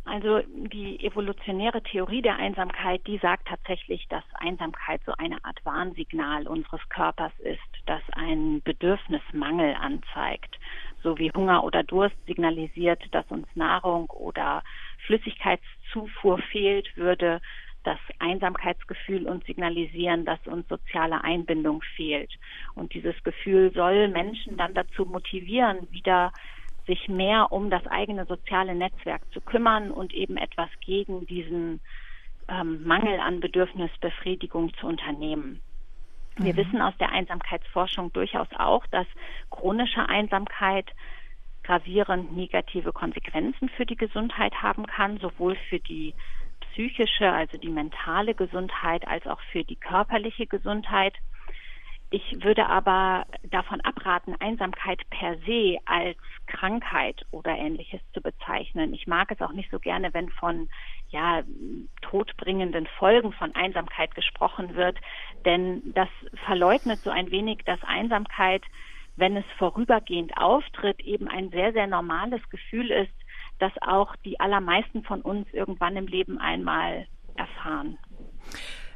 Also 0.07 0.41
die 0.55 1.03
evolutionäre 1.03 1.83
Theorie 1.83 2.21
der 2.21 2.37
Einsamkeit, 2.37 3.07
die 3.07 3.17
sagt 3.19 3.49
tatsächlich, 3.49 4.07
dass 4.09 4.23
Einsamkeit 4.35 5.01
so 5.07 5.13
eine 5.17 5.43
Art 5.45 5.65
Warnsignal 5.65 6.47
unseres 6.47 6.87
Körpers 6.91 7.33
ist, 7.39 7.61
das 7.87 8.03
einen 8.13 8.63
Bedürfnismangel 8.63 9.75
anzeigt, 9.75 10.59
so 11.05 11.17
wie 11.19 11.31
Hunger 11.31 11.63
oder 11.63 11.85
Durst 11.85 12.17
signalisiert, 12.27 13.01
dass 13.13 13.25
uns 13.29 13.47
Nahrung 13.55 14.11
oder 14.11 14.65
Flüssigkeitszufuhr 15.07 16.39
fehlt, 16.51 16.97
würde 16.97 17.41
das 17.85 17.99
Einsamkeitsgefühl 18.19 19.29
uns 19.29 19.45
signalisieren, 19.45 20.25
dass 20.25 20.45
uns 20.47 20.67
soziale 20.69 21.23
Einbindung 21.23 21.83
fehlt. 21.95 22.33
Und 22.75 22.95
dieses 22.95 23.15
Gefühl 23.23 23.73
soll 23.73 24.09
Menschen 24.09 24.57
dann 24.57 24.75
dazu 24.75 25.05
motivieren, 25.05 25.87
wieder 25.91 26.33
sich 26.87 27.09
mehr 27.09 27.53
um 27.53 27.71
das 27.71 27.87
eigene 27.87 28.27
soziale 28.27 28.75
Netzwerk 28.75 29.23
zu 29.33 29.41
kümmern 29.41 29.91
und 29.91 30.13
eben 30.13 30.37
etwas 30.37 30.69
gegen 30.85 31.27
diesen 31.27 31.81
ähm, 32.49 32.85
Mangel 32.85 33.21
an 33.21 33.41
Bedürfnisbefriedigung 33.41 34.73
zu 34.75 34.87
unternehmen. 34.87 35.61
Wir 36.37 36.53
mhm. 36.53 36.57
wissen 36.57 36.83
aus 36.83 36.97
der 36.99 37.13
Einsamkeitsforschung 37.13 38.13
durchaus 38.13 38.49
auch, 38.57 38.87
dass 38.87 39.07
chronische 39.51 40.09
Einsamkeit 40.09 40.91
gravierend 41.63 42.37
negative 42.37 42.93
Konsequenzen 42.93 43.69
für 43.71 43.87
die 43.87 43.97
Gesundheit 43.97 44.55
haben 44.63 44.87
kann, 44.87 45.19
sowohl 45.19 45.57
für 45.69 45.79
die 45.79 46.15
psychische, 46.61 47.31
also 47.31 47.57
die 47.57 47.71
mentale 47.71 48.35
Gesundheit, 48.35 49.07
als 49.09 49.27
auch 49.27 49.41
für 49.53 49.65
die 49.65 49.77
körperliche 49.77 50.47
Gesundheit. 50.47 51.15
Ich 52.15 52.45
würde 52.45 52.69
aber 52.69 53.27
davon 53.43 53.81
abraten, 53.81 54.37
Einsamkeit 54.39 55.03
per 55.11 55.37
se 55.39 55.79
als 55.85 56.17
Krankheit 56.47 57.27
oder 57.33 57.59
ähnliches 57.59 58.01
zu 58.13 58.21
bezeichnen. 58.21 58.95
Ich 58.95 59.09
mag 59.09 59.33
es 59.33 59.41
auch 59.41 59.51
nicht 59.51 59.69
so 59.73 59.81
gerne, 59.81 60.15
wenn 60.15 60.29
von 60.29 60.69
ja, 61.09 61.43
todbringenden 62.03 62.87
Folgen 63.01 63.33
von 63.33 63.53
Einsamkeit 63.57 64.15
gesprochen 64.15 64.77
wird, 64.77 64.97
denn 65.45 65.93
das 65.93 66.09
verleugnet 66.47 67.01
so 67.01 67.11
ein 67.11 67.33
wenig, 67.33 67.65
dass 67.65 67.83
Einsamkeit, 67.83 68.63
wenn 69.17 69.37
es 69.37 69.45
vorübergehend 69.59 70.37
auftritt, 70.37 71.01
eben 71.01 71.27
ein 71.27 71.51
sehr, 71.51 71.73
sehr 71.73 71.89
normales 71.89 72.49
Gefühl 72.49 72.93
ist, 72.93 73.13
das 73.59 73.73
auch 73.81 74.15
die 74.25 74.39
allermeisten 74.39 75.03
von 75.03 75.21
uns 75.21 75.53
irgendwann 75.53 75.97
im 75.97 76.07
Leben 76.07 76.39
einmal 76.39 77.09
erfahren. 77.35 77.99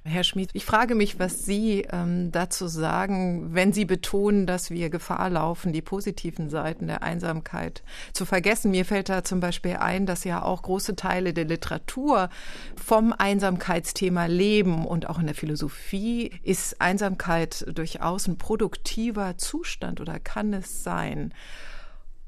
Herr 0.05 0.25
Schmid, 0.25 0.51
ich 0.53 0.65
frage 0.65 0.95
mich, 0.95 1.19
was 1.19 1.45
Sie 1.45 1.87
ähm, 1.91 2.31
dazu 2.31 2.69
sagen, 2.69 3.55
wenn 3.55 3.73
Sie 3.73 3.85
betonen, 3.85 4.47
dass 4.47 4.71
wir 4.71 4.91
Gefahr 4.91 5.29
laufen, 5.29 5.73
die 5.73 5.83
positiven 5.83 6.49
Seiten 6.51 6.87
der 6.87 7.03
Einsamkeit 7.03 7.83
zu 8.13 8.25
vergessen. 8.25 8.71
Mir 8.71 8.85
fällt 8.85 9.09
da 9.09 9.25
zum 9.25 9.41
Beispiel 9.41 9.77
ein, 9.77 10.07
dass 10.07 10.25
ja 10.25 10.43
auch 10.43 10.63
große 10.63 10.97
Teile 10.97 11.33
der 11.35 11.45
Literatur 11.45 12.31
vom 12.77 13.13
Einsamkeitsthema 13.17 14.27
leben 14.27 14.87
und 14.87 15.09
auch 15.09 15.19
in 15.19 15.27
der 15.27 15.35
Philosophie 15.35 16.31
ist 16.43 16.81
Einsamkeit 16.81 17.67
durchaus 17.69 18.29
ein 18.29 18.39
produktiver 18.39 19.37
Zustand 19.37 20.01
oder 20.01 20.19
kann 20.21 20.55
es 20.55 20.85
sein? 20.85 21.35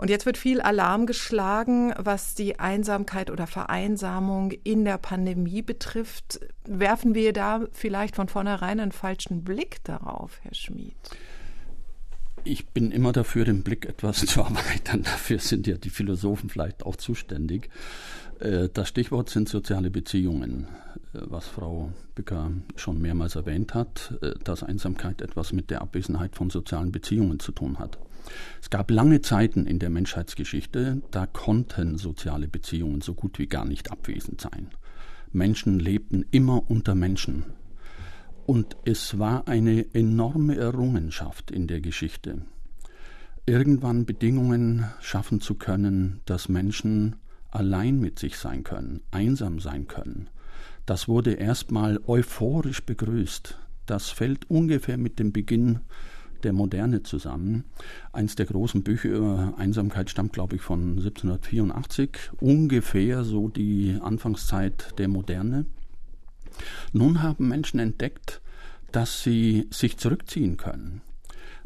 Und 0.00 0.09
jetzt 0.09 0.25
wird 0.25 0.38
viel 0.38 0.62
Alarm 0.62 1.04
geschlagen, 1.04 1.92
was 1.99 2.35
die 2.35 2.59
Einsamkeit 2.59 3.30
oder 3.30 3.47
Vereinsamung 3.47 4.50
in 4.64 4.87
der 4.87 4.97
Pandemie 4.97 5.61
betrifft. 5.61 6.40
Werfen 6.64 7.14
wir 7.14 7.35
da 7.35 7.66
vielleicht 7.73 8.16
von 8.16 8.26
vornherein 8.26 8.80
einen 8.80 8.92
falschen 8.92 9.45
Blick 9.45 9.85
darauf, 9.85 10.38
Herr 10.40 10.54
Schmid? 10.54 10.95
Ich 12.45 12.69
bin 12.69 12.92
immer 12.92 13.12
dafür, 13.12 13.45
den 13.45 13.62
Blick 13.62 13.85
etwas 13.85 14.21
zu 14.26 14.40
erweitern. 14.40 15.02
Dafür 15.02 15.38
sind 15.38 15.66
ja 15.66 15.76
die 15.76 15.90
Philosophen 15.90 16.49
vielleicht 16.49 16.87
auch 16.87 16.97
zuständig. 16.97 17.69
Äh, 18.38 18.71
das 18.73 18.88
Stichwort 18.88 19.28
sind 19.28 19.50
soziale 19.50 19.90
Beziehungen, 19.90 20.66
äh, 21.12 21.19
was 21.25 21.47
Frau 21.47 21.92
Bücker 22.14 22.50
schon 22.75 23.02
mehrmals 23.02 23.37
erwähnt 23.37 23.75
hat, 23.75 24.16
äh, 24.23 24.30
dass 24.45 24.62
Einsamkeit 24.62 25.21
etwas 25.21 25.52
mit 25.52 25.69
der 25.69 25.83
Abwesenheit 25.83 26.37
von 26.37 26.49
sozialen 26.49 26.90
Beziehungen 26.90 27.38
zu 27.38 27.52
tun 27.52 27.78
hat. 27.78 27.99
Es 28.60 28.70
gab 28.70 28.90
lange 28.90 29.20
Zeiten 29.20 29.66
in 29.66 29.78
der 29.78 29.90
Menschheitsgeschichte, 29.90 31.02
da 31.10 31.26
konnten 31.26 31.98
soziale 31.98 32.48
Beziehungen 32.48 33.00
so 33.00 33.14
gut 33.14 33.38
wie 33.38 33.46
gar 33.46 33.64
nicht 33.64 33.90
abwesend 33.90 34.40
sein. 34.40 34.68
Menschen 35.32 35.78
lebten 35.78 36.24
immer 36.30 36.70
unter 36.70 36.94
Menschen. 36.94 37.44
Und 38.46 38.76
es 38.84 39.18
war 39.18 39.46
eine 39.46 39.94
enorme 39.94 40.56
Errungenschaft 40.56 41.50
in 41.50 41.66
der 41.66 41.80
Geschichte, 41.80 42.42
irgendwann 43.46 44.06
Bedingungen 44.06 44.84
schaffen 45.00 45.40
zu 45.40 45.54
können, 45.54 46.20
dass 46.24 46.48
Menschen 46.48 47.16
allein 47.50 48.00
mit 48.00 48.18
sich 48.18 48.36
sein 48.36 48.64
können, 48.64 49.02
einsam 49.10 49.60
sein 49.60 49.86
können. 49.86 50.28
Das 50.86 51.08
wurde 51.08 51.34
erstmal 51.34 52.00
euphorisch 52.06 52.84
begrüßt. 52.84 53.58
Das 53.86 54.10
fällt 54.10 54.50
ungefähr 54.50 54.98
mit 54.98 55.18
dem 55.18 55.32
Beginn 55.32 55.80
der 56.40 56.52
Moderne 56.52 57.02
zusammen. 57.02 57.64
Eins 58.12 58.35
der 58.37 58.47
großen 58.47 58.82
Bücher 58.82 59.11
über 59.11 59.54
Einsamkeit 59.56 60.11
stammt, 60.11 60.32
glaube 60.32 60.56
ich, 60.56 60.62
von 60.62 60.99
1784, 60.99 62.30
ungefähr 62.40 63.25
so 63.25 63.49
die 63.49 63.99
Anfangszeit 64.00 64.99
der 64.99 65.09
Moderne. 65.09 65.66
Nun 66.92 67.23
haben 67.23 67.49
Menschen 67.49 67.80
entdeckt, 67.80 68.40
dass 68.92 69.23
sie 69.23 69.68
sich 69.70 69.99
zurückziehen 69.99 70.56
können. 70.56 71.02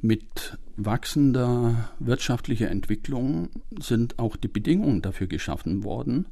Mit 0.00 0.58
wachsender 0.76 1.88
wirtschaftlicher 1.98 2.70
Entwicklung 2.70 3.48
sind 3.78 4.18
auch 4.18 4.36
die 4.36 4.48
Bedingungen 4.48 5.00
dafür 5.00 5.26
geschaffen 5.26 5.84
worden, 5.84 6.26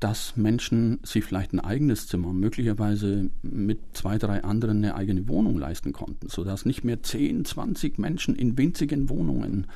dass 0.00 0.36
Menschen 0.36 1.00
sich 1.02 1.24
vielleicht 1.24 1.52
ein 1.52 1.60
eigenes 1.60 2.06
Zimmer, 2.06 2.32
möglicherweise 2.32 3.30
mit 3.42 3.78
zwei, 3.94 4.18
drei 4.18 4.44
anderen 4.44 4.78
eine 4.78 4.94
eigene 4.94 5.26
Wohnung 5.28 5.58
leisten 5.58 5.92
konnten, 5.92 6.28
sodass 6.28 6.66
nicht 6.66 6.84
mehr 6.84 7.02
10, 7.02 7.44
20 7.44 7.98
Menschen 7.98 8.34
in 8.34 8.58
winzigen 8.58 9.08
Wohnungen 9.08 9.66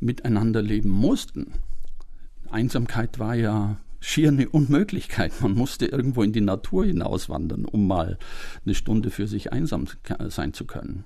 miteinander 0.00 0.62
leben 0.62 0.88
mussten. 0.88 1.52
Einsamkeit 2.50 3.18
war 3.18 3.34
ja 3.34 3.76
schier 4.00 4.28
eine 4.28 4.48
Unmöglichkeit. 4.48 5.32
Man 5.40 5.54
musste 5.54 5.86
irgendwo 5.86 6.22
in 6.22 6.32
die 6.32 6.40
Natur 6.40 6.84
hinauswandern, 6.84 7.64
um 7.64 7.86
mal 7.86 8.18
eine 8.64 8.74
Stunde 8.74 9.10
für 9.10 9.26
sich 9.26 9.52
einsam 9.52 9.86
sein 10.28 10.52
zu 10.52 10.64
können. 10.66 11.04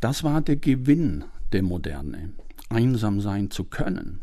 Das 0.00 0.24
war 0.24 0.40
der 0.40 0.56
Gewinn 0.56 1.24
der 1.52 1.62
Moderne, 1.62 2.32
einsam 2.68 3.20
sein 3.20 3.50
zu 3.50 3.64
können. 3.64 4.20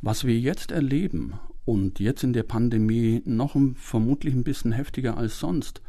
Was 0.00 0.24
wir 0.24 0.38
jetzt 0.38 0.72
erleben 0.72 1.34
und 1.70 2.00
jetzt 2.00 2.24
in 2.24 2.32
der 2.32 2.42
Pandemie 2.42 3.22
noch 3.24 3.56
vermutlich 3.76 4.34
ein 4.34 4.42
bisschen 4.42 4.72
heftiger 4.72 5.16
als 5.16 5.38
sonst, 5.38 5.82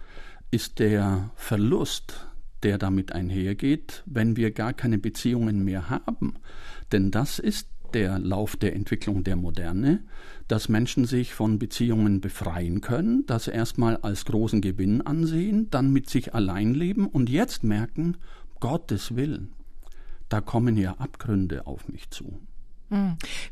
ist 0.52 0.78
der 0.78 1.32
Verlust, 1.36 2.28
der 2.62 2.78
damit 2.78 3.14
einhergeht, 3.14 4.04
wenn 4.06 4.38
wir 4.38 4.52
gar 4.52 4.74
keine 4.74 5.00
Beziehungen 5.00 5.66
mehr 5.66 5.90
haben. 5.90 6.36
Denn 6.92 7.10
das 7.10 7.40
ist 7.40 7.68
der 7.96 8.20
Lauf 8.20 8.58
der 8.58 8.76
Entwicklung 8.76 9.24
der 9.24 9.36
Moderne, 9.36 10.04
dass 10.48 10.70
Menschen 10.70 11.06
sich 11.06 11.34
von 11.34 11.58
Beziehungen 11.58 12.22
befreien 12.22 12.82
können, 12.82 13.26
das 13.26 13.48
erstmal 13.48 13.98
als 13.98 14.26
großen 14.26 14.62
Gewinn 14.62 15.02
ansehen, 15.02 15.72
dann 15.72 15.92
mit 15.92 16.12
sich 16.12 16.36
allein 16.36 16.76
leben 16.76 17.08
und 17.08 17.28
jetzt 17.28 17.64
merken, 17.64 18.18
Gottes 18.60 19.16
Willen, 19.16 19.54
da 20.30 20.42
kommen 20.42 20.78
ja 20.78 20.94
Abgründe 21.00 21.66
auf 21.66 21.88
mich 21.88 22.12
zu. 22.12 22.40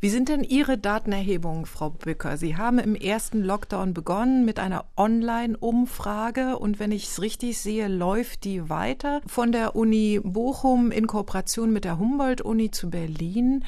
Wie 0.01 0.09
sind 0.09 0.27
denn 0.27 0.43
Ihre 0.43 0.77
Datenerhebungen, 0.77 1.65
Frau 1.65 1.89
Bücker? 1.89 2.35
Sie 2.35 2.57
haben 2.57 2.77
im 2.77 2.93
ersten 2.95 3.41
Lockdown 3.41 3.93
begonnen 3.93 4.43
mit 4.43 4.59
einer 4.59 4.85
Online-Umfrage 4.97 6.59
und 6.59 6.79
wenn 6.79 6.91
ich 6.91 7.05
es 7.05 7.21
richtig 7.21 7.57
sehe, 7.57 7.87
läuft 7.87 8.43
die 8.43 8.69
weiter 8.69 9.21
von 9.27 9.51
der 9.51 9.75
Uni 9.77 10.19
Bochum 10.21 10.91
in 10.91 11.07
Kooperation 11.07 11.71
mit 11.71 11.85
der 11.85 11.99
Humboldt-Uni 11.99 12.71
zu 12.71 12.89
Berlin. 12.89 13.63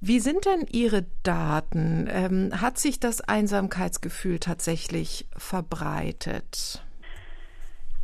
Wie 0.00 0.20
sind 0.20 0.46
denn 0.46 0.66
Ihre 0.70 1.04
Daten? 1.22 2.08
Ähm, 2.10 2.60
hat 2.60 2.78
sich 2.78 3.00
das 3.00 3.20
Einsamkeitsgefühl 3.20 4.38
tatsächlich 4.38 5.26
verbreitet? 5.36 6.84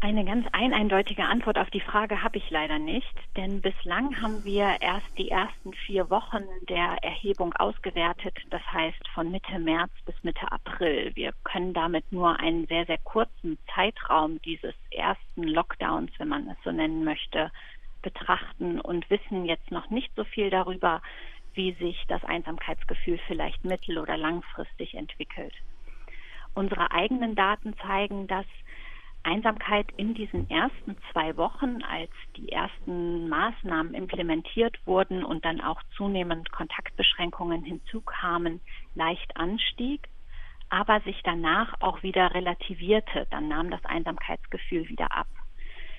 Eine 0.00 0.25
ganz 0.25 0.47
eindeutige 0.52 1.25
Antwort 1.25 1.59
auf 1.59 1.71
die 1.71 1.81
Frage 1.81 2.23
habe 2.23 2.38
ich 2.38 2.49
leider 2.50 2.78
nicht, 2.78 3.12
denn 3.37 3.61
bislang 3.61 4.23
haben 4.23 4.45
wir 4.45 4.76
erst 4.81 5.09
die 5.19 5.28
ersten 5.28 5.73
vier 5.75 6.09
Wochen 6.09 6.45
der 6.69 7.02
Erhebung 7.02 7.52
ausgewertet, 7.55 8.38
das 8.50 8.62
heißt 8.73 9.09
von 9.12 9.33
Mitte 9.33 9.59
März 9.59 9.90
bis 10.07 10.14
Mitte 10.23 10.52
April. 10.52 11.11
Wir 11.17 11.33
können 11.43 11.75
damit 11.75 12.12
nur 12.12 12.38
einen 12.38 12.69
sehr, 12.69 12.87
sehr 12.87 12.99
kurzen 12.99 13.59
Zeitraum 13.75 14.40
dieses 14.43 14.75
ersten 14.93 15.43
Lockdowns, 15.43 16.12
wenn 16.19 16.28
man 16.28 16.49
es 16.49 16.59
so 16.62 16.71
nennen 16.71 17.02
möchte, 17.02 17.50
betrachten 18.00 18.81
und 18.81 19.11
wissen 19.11 19.47
jetzt 19.47 19.73
noch 19.73 19.90
nicht 19.90 20.14
so 20.14 20.23
viel 20.23 20.49
darüber, 20.49 21.02
wie 21.55 21.73
sich 21.73 22.05
das 22.07 22.23
Einsamkeitsgefühl 22.23 23.19
vielleicht 23.26 23.64
mittel- 23.64 23.99
oder 23.99 24.17
langfristig 24.17 24.95
entwickelt. 24.95 25.55
Unsere 26.55 26.93
eigenen 26.93 27.35
Daten 27.35 27.75
zeigen, 27.78 28.28
dass 28.28 28.47
Einsamkeit 29.23 29.91
in 29.97 30.15
diesen 30.15 30.49
ersten 30.49 30.97
zwei 31.13 31.37
Wochen, 31.37 31.83
als 31.83 32.11
die 32.37 32.51
ersten 32.51 33.29
Maßnahmen 33.29 33.95
implementiert 33.95 34.79
wurden 34.87 35.25
und 35.25 35.45
dann 35.45 35.61
auch 35.61 35.83
zunehmend 35.97 36.51
Kontaktbeschränkungen 36.53 37.63
hinzukamen, 37.63 38.61
leicht 38.95 39.37
anstieg, 39.37 40.09
aber 40.71 41.01
sich 41.01 41.21
danach 41.25 41.75
auch 41.81 42.03
wieder 42.03 42.35
relativierte. 42.35 43.27
Dann 43.31 43.49
nahm 43.49 43.71
das 43.71 43.85
Einsamkeitsgefühl 43.85 44.89
wieder 44.89 45.13
ab. 45.13 45.29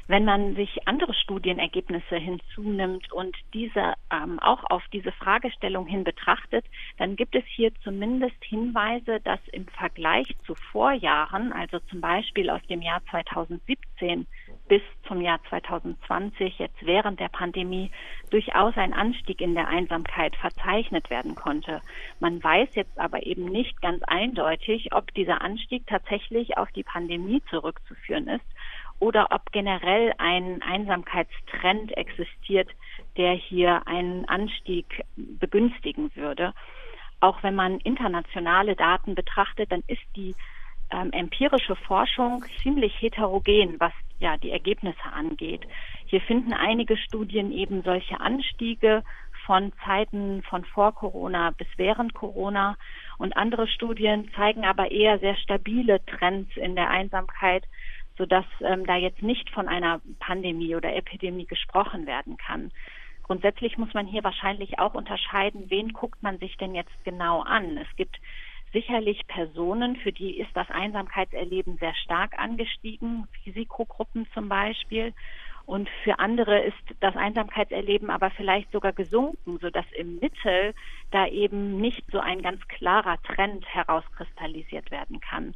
Wenn 0.09 0.25
man 0.25 0.55
sich 0.55 0.87
andere 0.87 1.13
Studienergebnisse 1.13 2.15
hinzunimmt 2.15 3.13
und 3.13 3.37
diese 3.53 3.93
ähm, 4.11 4.39
auch 4.39 4.63
auf 4.71 4.81
diese 4.91 5.11
Fragestellung 5.11 5.85
hin 5.85 6.03
betrachtet, 6.03 6.65
dann 6.97 7.15
gibt 7.15 7.35
es 7.35 7.43
hier 7.45 7.71
zumindest 7.83 8.43
Hinweise, 8.43 9.19
dass 9.19 9.39
im 9.51 9.67
Vergleich 9.67 10.35
zu 10.47 10.55
Vorjahren, 10.55 11.53
also 11.53 11.77
zum 11.91 12.01
Beispiel 12.01 12.49
aus 12.49 12.61
dem 12.71 12.81
Jahr 12.81 13.03
2017 13.11 14.25
bis 14.67 14.81
zum 15.07 15.21
Jahr 15.21 15.39
2020, 15.47 16.57
jetzt 16.57 16.83
während 16.83 17.19
der 17.19 17.29
Pandemie, 17.29 17.91
durchaus 18.31 18.75
ein 18.77 18.93
Anstieg 18.93 19.41
in 19.41 19.53
der 19.53 19.67
Einsamkeit 19.67 20.35
verzeichnet 20.37 21.11
werden 21.11 21.35
konnte. 21.35 21.81
Man 22.19 22.43
weiß 22.43 22.69
jetzt 22.73 22.97
aber 22.97 23.27
eben 23.27 23.45
nicht 23.45 23.79
ganz 23.79 24.01
eindeutig, 24.07 24.91
ob 24.91 25.13
dieser 25.13 25.43
Anstieg 25.43 25.85
tatsächlich 25.85 26.57
auf 26.57 26.71
die 26.71 26.83
Pandemie 26.83 27.43
zurückzuführen 27.51 28.27
ist 28.27 28.45
oder 28.99 29.27
ob 29.31 29.51
generell 29.51 30.13
ein 30.17 30.61
Einsamkeitstrend 30.61 31.95
existiert, 31.97 32.69
der 33.17 33.33
hier 33.33 33.87
einen 33.87 34.27
Anstieg 34.27 35.03
begünstigen 35.15 36.11
würde. 36.15 36.53
Auch 37.21 37.43
wenn 37.43 37.55
man 37.55 37.79
internationale 37.79 38.75
Daten 38.75 39.15
betrachtet, 39.15 39.71
dann 39.71 39.83
ist 39.87 40.03
die 40.15 40.35
ähm, 40.91 41.11
empirische 41.11 41.75
Forschung 41.75 42.45
ziemlich 42.61 42.93
heterogen, 42.99 43.75
was 43.79 43.93
ja 44.19 44.37
die 44.37 44.51
Ergebnisse 44.51 45.03
angeht. 45.13 45.61
Hier 46.05 46.21
finden 46.21 46.53
einige 46.53 46.97
Studien 46.97 47.51
eben 47.51 47.83
solche 47.83 48.19
Anstiege 48.19 49.03
von 49.45 49.71
Zeiten 49.85 50.43
von 50.43 50.65
vor 50.65 50.93
Corona 50.93 51.51
bis 51.51 51.67
während 51.77 52.13
Corona 52.13 52.77
und 53.17 53.35
andere 53.37 53.67
Studien 53.67 54.29
zeigen 54.35 54.65
aber 54.65 54.91
eher 54.91 55.19
sehr 55.19 55.35
stabile 55.35 56.03
Trends 56.05 56.55
in 56.55 56.75
der 56.75 56.89
Einsamkeit 56.89 57.65
sodass 58.19 58.45
ähm, 58.59 58.85
da 58.85 58.97
jetzt 58.97 59.23
nicht 59.23 59.49
von 59.49 59.67
einer 59.67 60.01
Pandemie 60.19 60.75
oder 60.75 60.93
Epidemie 60.93 61.45
gesprochen 61.45 62.05
werden 62.05 62.37
kann. 62.37 62.71
Grundsätzlich 63.23 63.77
muss 63.77 63.93
man 63.93 64.05
hier 64.05 64.23
wahrscheinlich 64.23 64.77
auch 64.77 64.93
unterscheiden, 64.93 65.69
wen 65.69 65.93
guckt 65.93 66.21
man 66.21 66.37
sich 66.37 66.57
denn 66.57 66.75
jetzt 66.75 67.03
genau 67.05 67.41
an. 67.41 67.77
Es 67.77 67.95
gibt 67.95 68.19
sicherlich 68.73 69.25
Personen, 69.27 69.95
für 69.95 70.11
die 70.11 70.37
ist 70.37 70.51
das 70.53 70.69
Einsamkeitserleben 70.69 71.77
sehr 71.77 71.95
stark 71.95 72.37
angestiegen, 72.37 73.27
Risikogruppen 73.45 74.27
zum 74.33 74.49
Beispiel. 74.49 75.13
Und 75.65 75.87
für 76.03 76.17
andere 76.17 76.61
ist 76.61 76.83
das 76.99 77.15
Einsamkeitserleben 77.15 78.09
aber 78.09 78.31
vielleicht 78.31 78.71
sogar 78.71 78.91
gesunken, 78.91 79.59
sodass 79.61 79.85
im 79.95 80.19
Mittel 80.19 80.73
da 81.11 81.27
eben 81.27 81.79
nicht 81.79 82.03
so 82.11 82.19
ein 82.19 82.41
ganz 82.41 82.67
klarer 82.67 83.21
Trend 83.21 83.65
herauskristallisiert 83.67 84.89
werden 84.89 85.19
kann. 85.19 85.53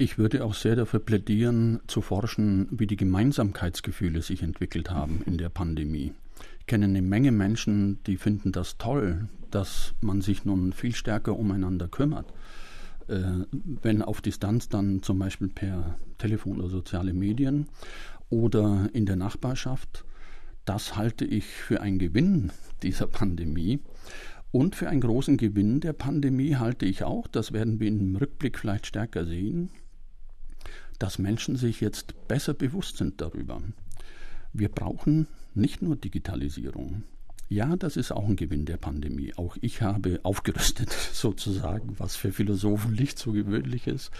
Ich 0.00 0.16
würde 0.16 0.44
auch 0.44 0.54
sehr 0.54 0.76
dafür 0.76 1.00
plädieren, 1.00 1.80
zu 1.88 2.02
forschen, 2.02 2.68
wie 2.70 2.86
die 2.86 2.96
Gemeinsamkeitsgefühle 2.96 4.22
sich 4.22 4.44
entwickelt 4.44 4.92
haben 4.92 5.22
in 5.26 5.38
der 5.38 5.48
Pandemie. 5.48 6.12
Ich 6.60 6.66
kenne 6.66 6.84
eine 6.84 7.02
Menge 7.02 7.32
Menschen, 7.32 7.98
die 8.04 8.16
finden 8.16 8.52
das 8.52 8.78
toll, 8.78 9.28
dass 9.50 9.94
man 10.00 10.20
sich 10.20 10.44
nun 10.44 10.72
viel 10.72 10.94
stärker 10.94 11.36
umeinander 11.36 11.88
kümmert. 11.88 12.32
Äh, 13.08 13.44
wenn 13.82 14.02
auf 14.02 14.20
Distanz 14.20 14.68
dann 14.68 15.02
zum 15.02 15.18
Beispiel 15.18 15.48
per 15.48 15.98
Telefon 16.18 16.60
oder 16.60 16.68
soziale 16.68 17.12
Medien 17.12 17.66
oder 18.30 18.88
in 18.92 19.04
der 19.04 19.16
Nachbarschaft. 19.16 20.04
Das 20.64 20.96
halte 20.96 21.24
ich 21.24 21.46
für 21.46 21.80
einen 21.80 21.98
Gewinn 21.98 22.52
dieser 22.84 23.08
Pandemie. 23.08 23.80
Und 24.52 24.76
für 24.76 24.88
einen 24.88 25.00
großen 25.00 25.38
Gewinn 25.38 25.80
der 25.80 25.92
Pandemie 25.92 26.54
halte 26.54 26.86
ich 26.86 27.02
auch, 27.02 27.26
das 27.26 27.52
werden 27.52 27.80
wir 27.80 27.88
im 27.88 28.14
Rückblick 28.16 28.58
vielleicht 28.58 28.86
stärker 28.86 29.26
sehen, 29.26 29.70
dass 30.98 31.18
Menschen 31.18 31.56
sich 31.56 31.80
jetzt 31.80 32.28
besser 32.28 32.54
bewusst 32.54 32.96
sind 32.96 33.20
darüber. 33.20 33.60
Wir 34.52 34.68
brauchen 34.68 35.28
nicht 35.54 35.82
nur 35.82 35.96
Digitalisierung. 35.96 37.04
Ja, 37.48 37.76
das 37.76 37.96
ist 37.96 38.12
auch 38.12 38.28
ein 38.28 38.36
Gewinn 38.36 38.66
der 38.66 38.76
Pandemie. 38.76 39.32
Auch 39.36 39.56
ich 39.60 39.80
habe 39.80 40.20
aufgerüstet, 40.22 40.90
sozusagen, 41.12 41.98
was 41.98 42.16
für 42.16 42.32
Philosophen 42.32 42.92
nicht 42.92 43.18
so 43.18 43.32
gewöhnlich 43.32 43.86
ist. 43.86 44.10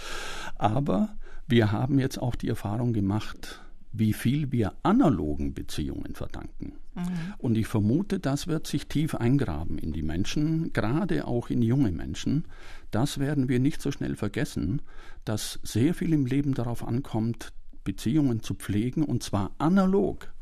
Aber 0.56 1.14
wir 1.46 1.72
haben 1.72 1.98
jetzt 1.98 2.18
auch 2.18 2.36
die 2.36 2.48
Erfahrung 2.48 2.92
gemacht, 2.92 3.60
wie 3.92 4.12
viel 4.12 4.53
wir 4.53 4.74
analogen 4.83 5.55
Beziehungen 5.55 6.14
verdanken. 6.14 6.74
Mhm. 6.94 7.03
Und 7.38 7.57
ich 7.57 7.66
vermute, 7.66 8.18
das 8.18 8.46
wird 8.46 8.66
sich 8.66 8.87
tief 8.87 9.14
eingraben 9.14 9.79
in 9.79 9.92
die 9.92 10.03
Menschen, 10.03 10.72
gerade 10.72 11.27
auch 11.27 11.51
in 11.51 11.62
junge 11.62 11.92
Menschen. 11.92 12.44
Das 12.90 13.18
werden 13.18 13.48
wir 13.48 13.61
nicht 13.61 13.81
so 13.81 13.90
schnell 13.90 14.16
vergessen, 14.16 14.83
dass 15.24 15.59
sehr 15.62 15.94
viel 15.94 16.12
im 16.12 16.27
Leben 16.27 16.55
darauf 16.55 16.87
ankommt, 16.87 17.53
Beziehungen 17.85 18.42
zu 18.42 18.55
pflegen 18.55 19.03
und 19.03 19.22
zwar 19.22 19.53
analog. 19.59 20.33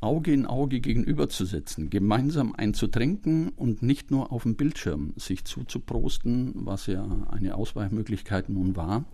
Auge 0.00 0.32
in 0.32 0.46
Auge 0.46 0.80
gegenüberzusetzen, 0.80 1.88
gemeinsam 1.90 2.54
einzutrinken 2.54 3.48
und 3.48 3.82
nicht 3.82 4.10
nur 4.10 4.30
auf 4.30 4.42
dem 4.42 4.54
Bildschirm 4.54 5.14
sich 5.16 5.44
zuzuprosten, 5.44 6.52
was 6.54 6.86
ja 6.86 7.26
eine 7.30 7.54
Ausweichmöglichkeit 7.54 8.48
nun 8.48 8.76
war. 8.76 9.04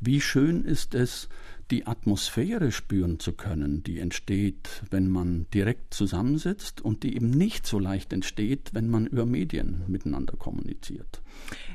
Wie 0.00 0.20
schön 0.20 0.64
ist 0.64 0.94
es, 0.94 1.28
die 1.72 1.86
Atmosphäre 1.86 2.70
spüren 2.70 3.18
zu 3.18 3.32
können, 3.32 3.82
die 3.82 3.98
entsteht, 3.98 4.82
wenn 4.90 5.08
man 5.08 5.46
direkt 5.54 5.94
zusammensitzt 5.94 6.82
und 6.82 7.02
die 7.02 7.16
eben 7.16 7.30
nicht 7.30 7.66
so 7.66 7.78
leicht 7.78 8.12
entsteht, 8.12 8.74
wenn 8.74 8.90
man 8.90 9.06
über 9.06 9.24
Medien 9.24 9.82
miteinander 9.88 10.36
kommuniziert. 10.36 11.22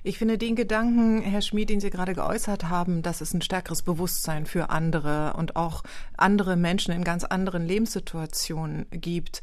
Ich 0.04 0.20
finde 0.20 0.38
den 0.38 0.56
Gedanken, 0.56 1.22
Herr 1.22 1.42
Schmid, 1.42 1.72
den 1.72 1.80
Sie 1.80 1.90
gerade 1.90 2.14
geäußert 2.14 2.70
haben, 2.70 3.02
dass 3.02 3.22
es 3.22 3.34
ein 3.34 3.42
stärkeres 3.42 3.82
Bewusstsein 3.82 4.46
für 4.46 4.70
andere 4.70 5.34
und 5.36 5.56
auch 5.56 5.82
andere 6.16 6.56
Menschen 6.56 6.94
in 6.94 7.04
ganz 7.04 7.24
anderen 7.24 7.66
Lebenssituationen 7.66 8.86
gibt, 8.92 9.42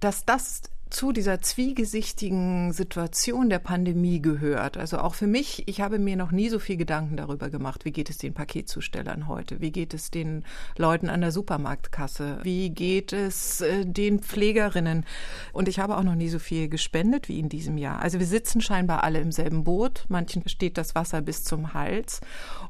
dass 0.00 0.24
das 0.24 0.62
zu 0.90 1.12
dieser 1.12 1.40
zwiegesichtigen 1.40 2.72
Situation 2.72 3.50
der 3.50 3.58
Pandemie 3.58 4.22
gehört. 4.22 4.76
Also 4.76 4.98
auch 4.98 5.14
für 5.14 5.26
mich, 5.26 5.66
ich 5.66 5.80
habe 5.80 5.98
mir 5.98 6.16
noch 6.16 6.30
nie 6.30 6.48
so 6.48 6.58
viel 6.58 6.76
Gedanken 6.76 7.16
darüber 7.16 7.50
gemacht, 7.50 7.84
wie 7.84 7.90
geht 7.90 8.08
es 8.08 8.18
den 8.18 8.34
Paketzustellern 8.34 9.26
heute, 9.26 9.60
wie 9.60 9.72
geht 9.72 9.94
es 9.94 10.10
den 10.10 10.44
Leuten 10.76 11.08
an 11.08 11.20
der 11.20 11.32
Supermarktkasse, 11.32 12.38
wie 12.42 12.70
geht 12.70 13.12
es 13.12 13.60
äh, 13.60 13.84
den 13.84 14.20
Pflegerinnen. 14.20 15.04
Und 15.52 15.68
ich 15.68 15.80
habe 15.80 15.96
auch 15.96 16.04
noch 16.04 16.14
nie 16.14 16.28
so 16.28 16.38
viel 16.38 16.68
gespendet 16.68 17.28
wie 17.28 17.40
in 17.40 17.48
diesem 17.48 17.78
Jahr. 17.78 18.00
Also 18.00 18.20
wir 18.20 18.26
sitzen 18.26 18.60
scheinbar 18.60 19.02
alle 19.02 19.20
im 19.20 19.32
selben 19.32 19.64
Boot, 19.64 20.04
manchen 20.08 20.48
steht 20.48 20.78
das 20.78 20.94
Wasser 20.94 21.20
bis 21.20 21.42
zum 21.42 21.74
Hals 21.74 22.20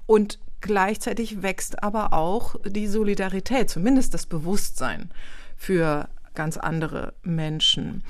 und 0.06 0.38
gleichzeitig 0.62 1.42
wächst 1.42 1.82
aber 1.82 2.14
auch 2.14 2.56
die 2.64 2.86
Solidarität, 2.86 3.68
zumindest 3.68 4.14
das 4.14 4.26
Bewusstsein 4.26 5.10
für 5.56 6.08
ganz 6.36 6.56
andere 6.56 7.14
Menschen. 7.22 8.04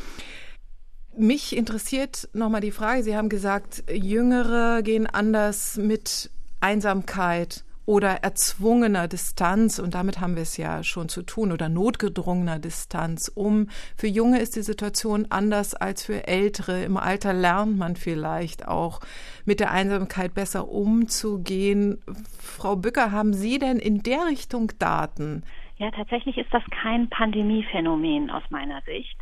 Mich 1.17 1.57
interessiert 1.57 2.29
nochmal 2.35 2.61
die 2.61 2.73
Frage, 2.73 3.03
Sie 3.03 3.17
haben 3.17 3.31
gesagt, 3.31 3.85
Jüngere 3.91 4.83
gehen 4.83 5.07
anders 5.07 5.79
mit 5.79 6.31
Einsamkeit 6.61 7.65
oder 7.87 8.25
erzwungener 8.25 9.07
Distanz, 9.07 9.79
und 9.79 9.95
damit 9.95 10.21
haben 10.21 10.35
wir 10.35 10.43
es 10.43 10.57
ja 10.57 10.83
schon 10.83 11.09
zu 11.09 11.23
tun, 11.23 11.53
oder 11.53 11.69
notgedrungener 11.69 12.59
Distanz 12.59 13.31
um. 13.33 13.71
Für 13.97 14.09
Junge 14.09 14.41
ist 14.41 14.57
die 14.57 14.63
Situation 14.63 15.27
anders 15.31 15.75
als 15.75 16.03
für 16.03 16.27
Ältere. 16.27 16.83
Im 16.83 16.97
Alter 16.97 17.33
lernt 17.33 17.79
man 17.79 17.95
vielleicht 17.95 18.67
auch 18.67 19.01
mit 19.45 19.61
der 19.61 19.71
Einsamkeit 19.71 20.35
besser 20.35 20.69
umzugehen. 20.69 22.03
Frau 22.41 22.75
Bücker, 22.75 23.13
haben 23.13 23.33
Sie 23.33 23.61
denn 23.61 23.79
in 23.79 24.03
der 24.03 24.27
Richtung 24.27 24.73
Daten? 24.81 25.45
Ja, 25.79 25.91
tatsächlich 25.91 26.39
ist 26.39 26.53
das 26.53 26.65
kein 26.71 27.09
Pandemiephänomen 27.11 28.31
aus 28.31 28.43
meiner 28.51 28.81
Sicht 28.83 29.17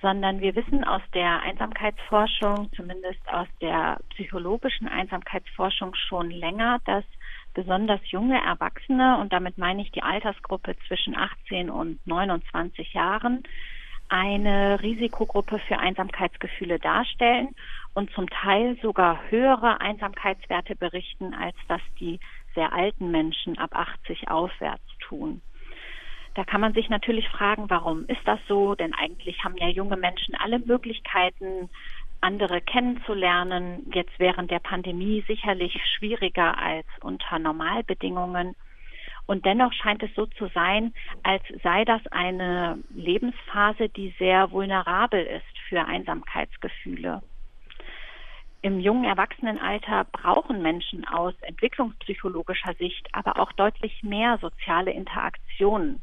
sondern 0.00 0.40
wir 0.40 0.54
wissen 0.54 0.84
aus 0.84 1.02
der 1.12 1.42
Einsamkeitsforschung, 1.42 2.70
zumindest 2.74 3.20
aus 3.28 3.48
der 3.60 3.98
psychologischen 4.10 4.86
Einsamkeitsforschung 4.88 5.94
schon 5.94 6.30
länger, 6.30 6.78
dass 6.84 7.04
besonders 7.54 8.00
junge 8.04 8.40
Erwachsene, 8.40 9.18
und 9.18 9.32
damit 9.32 9.58
meine 9.58 9.82
ich 9.82 9.90
die 9.90 10.02
Altersgruppe 10.02 10.76
zwischen 10.86 11.16
18 11.16 11.70
und 11.70 11.98
29 12.06 12.92
Jahren, 12.92 13.42
eine 14.08 14.80
Risikogruppe 14.80 15.58
für 15.58 15.78
Einsamkeitsgefühle 15.78 16.78
darstellen 16.78 17.54
und 17.94 18.10
zum 18.12 18.28
Teil 18.30 18.78
sogar 18.80 19.20
höhere 19.30 19.80
Einsamkeitswerte 19.80 20.76
berichten, 20.76 21.34
als 21.34 21.56
das 21.66 21.80
die 21.98 22.20
sehr 22.54 22.72
alten 22.72 23.10
Menschen 23.10 23.58
ab 23.58 23.70
80 23.74 24.28
aufwärts 24.28 24.86
tun. 25.00 25.42
Da 26.38 26.44
kann 26.44 26.60
man 26.60 26.72
sich 26.72 26.88
natürlich 26.88 27.28
fragen, 27.30 27.68
warum 27.68 28.06
ist 28.06 28.20
das 28.24 28.38
so? 28.46 28.76
Denn 28.76 28.94
eigentlich 28.94 29.42
haben 29.42 29.56
ja 29.56 29.66
junge 29.66 29.96
Menschen 29.96 30.36
alle 30.36 30.60
Möglichkeiten, 30.60 31.68
andere 32.20 32.60
kennenzulernen. 32.60 33.90
Jetzt 33.92 34.12
während 34.18 34.48
der 34.48 34.60
Pandemie 34.60 35.24
sicherlich 35.26 35.76
schwieriger 35.96 36.56
als 36.56 36.86
unter 37.00 37.40
Normalbedingungen. 37.40 38.54
Und 39.26 39.46
dennoch 39.46 39.72
scheint 39.72 40.04
es 40.04 40.14
so 40.14 40.26
zu 40.26 40.46
sein, 40.54 40.94
als 41.24 41.42
sei 41.64 41.84
das 41.84 42.06
eine 42.12 42.78
Lebensphase, 42.94 43.88
die 43.88 44.14
sehr 44.20 44.52
vulnerabel 44.52 45.20
ist 45.20 45.58
für 45.68 45.86
Einsamkeitsgefühle. 45.86 47.20
Im 48.62 48.78
jungen 48.78 49.04
Erwachsenenalter 49.04 50.04
brauchen 50.12 50.62
Menschen 50.62 51.04
aus 51.04 51.34
entwicklungspsychologischer 51.42 52.74
Sicht 52.74 53.08
aber 53.12 53.40
auch 53.40 53.50
deutlich 53.52 54.04
mehr 54.04 54.38
soziale 54.40 54.92
Interaktionen. 54.92 56.00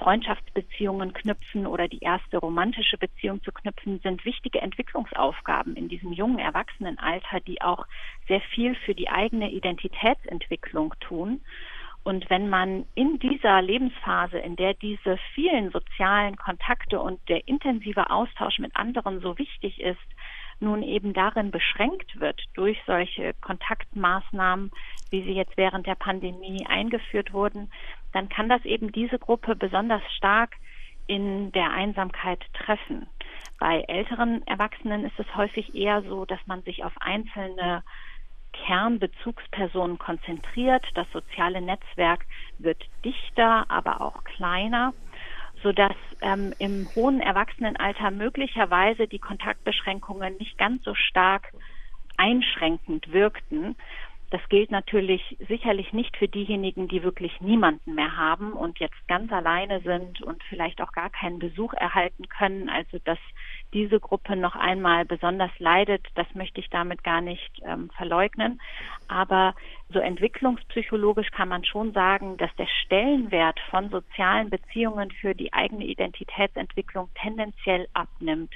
Freundschaftsbeziehungen 0.00 1.12
knüpfen 1.12 1.66
oder 1.66 1.86
die 1.86 2.00
erste 2.00 2.38
romantische 2.38 2.96
Beziehung 2.96 3.42
zu 3.42 3.52
knüpfen, 3.52 4.00
sind 4.00 4.24
wichtige 4.24 4.60
Entwicklungsaufgaben 4.62 5.76
in 5.76 5.88
diesem 5.88 6.12
jungen 6.12 6.38
Erwachsenenalter, 6.38 7.40
die 7.40 7.60
auch 7.60 7.86
sehr 8.26 8.40
viel 8.40 8.74
für 8.74 8.94
die 8.94 9.10
eigene 9.10 9.50
Identitätsentwicklung 9.50 10.94
tun. 11.00 11.40
Und 12.02 12.30
wenn 12.30 12.48
man 12.48 12.86
in 12.94 13.18
dieser 13.18 13.60
Lebensphase, 13.60 14.38
in 14.38 14.56
der 14.56 14.72
diese 14.72 15.18
vielen 15.34 15.70
sozialen 15.70 16.36
Kontakte 16.36 16.98
und 16.98 17.20
der 17.28 17.46
intensive 17.46 18.08
Austausch 18.08 18.58
mit 18.58 18.74
anderen 18.74 19.20
so 19.20 19.36
wichtig 19.36 19.80
ist, 19.80 19.98
nun 20.60 20.82
eben 20.82 21.12
darin 21.12 21.50
beschränkt 21.50 22.20
wird 22.20 22.42
durch 22.54 22.78
solche 22.86 23.34
Kontaktmaßnahmen, 23.40 24.70
wie 25.10 25.22
sie 25.22 25.32
jetzt 25.32 25.56
während 25.56 25.86
der 25.86 25.94
Pandemie 25.94 26.66
eingeführt 26.66 27.32
wurden, 27.32 27.70
dann 28.12 28.28
kann 28.28 28.48
das 28.48 28.64
eben 28.64 28.92
diese 28.92 29.18
Gruppe 29.18 29.56
besonders 29.56 30.02
stark 30.16 30.56
in 31.06 31.50
der 31.52 31.70
Einsamkeit 31.72 32.44
treffen. 32.54 33.06
Bei 33.58 33.82
älteren 33.82 34.46
Erwachsenen 34.46 35.04
ist 35.04 35.18
es 35.18 35.36
häufig 35.36 35.74
eher 35.74 36.02
so, 36.02 36.24
dass 36.24 36.40
man 36.46 36.62
sich 36.62 36.84
auf 36.84 36.92
einzelne 37.00 37.82
Kernbezugspersonen 38.52 39.98
konzentriert. 39.98 40.84
Das 40.94 41.06
soziale 41.12 41.60
Netzwerk 41.60 42.26
wird 42.58 42.82
dichter, 43.04 43.70
aber 43.70 44.00
auch 44.00 44.24
kleiner, 44.24 44.92
sodass 45.62 45.96
ähm, 46.20 46.54
im 46.58 46.88
hohen 46.94 47.20
Erwachsenenalter 47.20 48.10
möglicherweise 48.10 49.06
die 49.08 49.18
Kontaktbeschränkungen 49.18 50.36
nicht 50.38 50.58
ganz 50.58 50.82
so 50.84 50.94
stark 50.94 51.52
einschränkend 52.16 53.12
wirkten, 53.12 53.76
das 54.30 54.40
gilt 54.48 54.70
natürlich 54.70 55.36
sicherlich 55.48 55.92
nicht 55.92 56.16
für 56.16 56.28
diejenigen, 56.28 56.86
die 56.86 57.02
wirklich 57.02 57.40
niemanden 57.40 57.94
mehr 57.94 58.16
haben 58.16 58.52
und 58.52 58.78
jetzt 58.78 59.08
ganz 59.08 59.32
alleine 59.32 59.80
sind 59.80 60.22
und 60.22 60.42
vielleicht 60.44 60.80
auch 60.80 60.92
gar 60.92 61.10
keinen 61.10 61.40
Besuch 61.40 61.74
erhalten 61.74 62.28
können. 62.28 62.68
Also 62.68 62.98
dass 63.04 63.18
diese 63.74 63.98
Gruppe 63.98 64.36
noch 64.36 64.54
einmal 64.54 65.04
besonders 65.04 65.50
leidet, 65.58 66.06
das 66.14 66.26
möchte 66.34 66.60
ich 66.60 66.70
damit 66.70 67.02
gar 67.02 67.20
nicht 67.20 67.60
ähm, 67.64 67.90
verleugnen. 67.96 68.60
Aber 69.08 69.54
so 69.92 69.98
entwicklungspsychologisch 69.98 71.30
kann 71.32 71.48
man 71.48 71.64
schon 71.64 71.92
sagen, 71.92 72.36
dass 72.36 72.54
der 72.54 72.68
Stellenwert 72.84 73.58
von 73.70 73.90
sozialen 73.90 74.48
Beziehungen 74.48 75.10
für 75.10 75.34
die 75.34 75.52
eigene 75.52 75.84
Identitätsentwicklung 75.84 77.08
tendenziell 77.20 77.88
abnimmt 77.94 78.54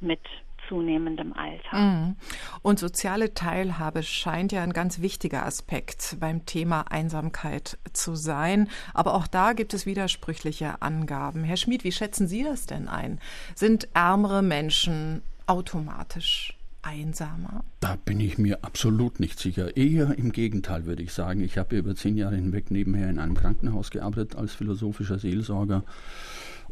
mit 0.00 0.20
zunehmendem 0.68 1.32
Alter. 1.32 1.76
Mhm. 1.76 2.16
Und 2.62 2.78
soziale 2.78 3.34
Teilhabe 3.34 4.02
scheint 4.02 4.52
ja 4.52 4.62
ein 4.62 4.72
ganz 4.72 5.00
wichtiger 5.00 5.44
Aspekt 5.46 6.16
beim 6.20 6.46
Thema 6.46 6.90
Einsamkeit 6.90 7.78
zu 7.92 8.14
sein. 8.14 8.68
Aber 8.92 9.14
auch 9.14 9.26
da 9.26 9.52
gibt 9.52 9.74
es 9.74 9.86
widersprüchliche 9.86 10.82
Angaben. 10.82 11.44
Herr 11.44 11.56
Schmid, 11.56 11.84
wie 11.84 11.92
schätzen 11.92 12.28
Sie 12.28 12.42
das 12.42 12.66
denn 12.66 12.88
ein? 12.88 13.20
Sind 13.54 13.88
ärmere 13.94 14.42
Menschen 14.42 15.22
automatisch 15.46 16.56
einsamer? 16.82 17.64
Da 17.80 17.96
bin 17.96 18.20
ich 18.20 18.38
mir 18.38 18.64
absolut 18.64 19.20
nicht 19.20 19.38
sicher. 19.38 19.76
Eher 19.76 20.16
im 20.18 20.32
Gegenteil 20.32 20.86
würde 20.86 21.02
ich 21.02 21.12
sagen. 21.12 21.40
Ich 21.40 21.58
habe 21.58 21.76
über 21.76 21.94
zehn 21.94 22.16
Jahre 22.16 22.36
hinweg 22.36 22.70
nebenher 22.70 23.08
in 23.08 23.18
einem 23.18 23.34
Krankenhaus 23.34 23.90
gearbeitet 23.90 24.36
als 24.36 24.54
philosophischer 24.54 25.18
Seelsorger. 25.18 25.84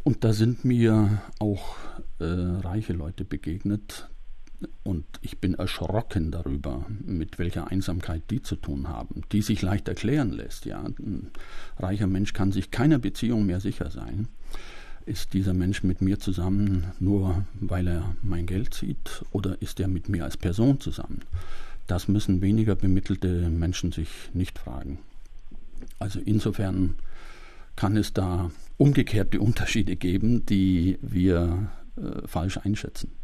Und 0.05 0.25
da 0.25 0.33
sind 0.33 0.65
mir 0.65 1.23
auch 1.39 1.77
äh, 2.23 2.67
reiche 2.67 2.93
Leute 2.93 3.25
begegnet. 3.25 4.09
Und 4.85 5.05
ich 5.23 5.39
bin 5.39 5.55
erschrocken 5.55 6.31
darüber, 6.31 6.87
mit 7.05 7.41
welcher 7.41 7.69
Einsamkeit 7.69 8.23
die 8.31 8.43
zu 8.43 8.55
tun 8.55 8.89
haben, 8.89 9.23
die 9.33 9.43
sich 9.43 9.61
leicht 9.61 9.89
erklären 9.89 10.31
lässt. 10.31 10.67
Ja, 10.67 10.85
ein 10.85 11.33
reicher 11.79 12.07
Mensch 12.07 12.33
kann 12.33 12.53
sich 12.53 12.71
keiner 12.71 13.01
Beziehung 13.01 13.45
mehr 13.45 13.59
sicher 13.59 13.91
sein. 13.91 14.29
Ist 15.05 15.33
dieser 15.33 15.53
Mensch 15.53 15.83
mit 15.83 16.01
mir 16.01 16.21
zusammen 16.21 16.93
nur, 17.01 17.45
weil 17.55 17.89
er 17.89 18.15
mein 18.23 18.47
Geld 18.47 18.73
sieht, 18.73 19.25
oder 19.33 19.61
ist 19.61 19.81
er 19.81 19.89
mit 19.89 20.09
mir 20.09 20.23
als 20.23 20.37
Person 20.37 20.79
zusammen? 20.79 21.23
Das 21.89 22.07
müssen 22.07 22.41
weniger 22.41 22.77
bemittelte 22.77 23.51
Menschen 23.51 23.91
sich 23.91 24.31
nicht 24.33 24.61
fragen. 24.61 24.99
Also 25.99 26.21
insofern 26.21 26.95
kann 27.75 27.97
es 27.97 28.13
da 28.13 28.53
umgekehrte 28.77 29.41
Unterschiede 29.41 29.97
geben, 29.97 30.47
die 30.47 30.99
wir 31.03 31.69
äh, 31.97 32.27
falsch 32.27 32.59
einschätzen. 32.59 33.19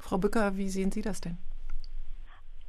Frau 0.00 0.18
Bücker, 0.18 0.56
wie 0.56 0.68
sehen 0.68 0.92
Sie 0.92 1.02
das 1.02 1.20
denn? 1.20 1.38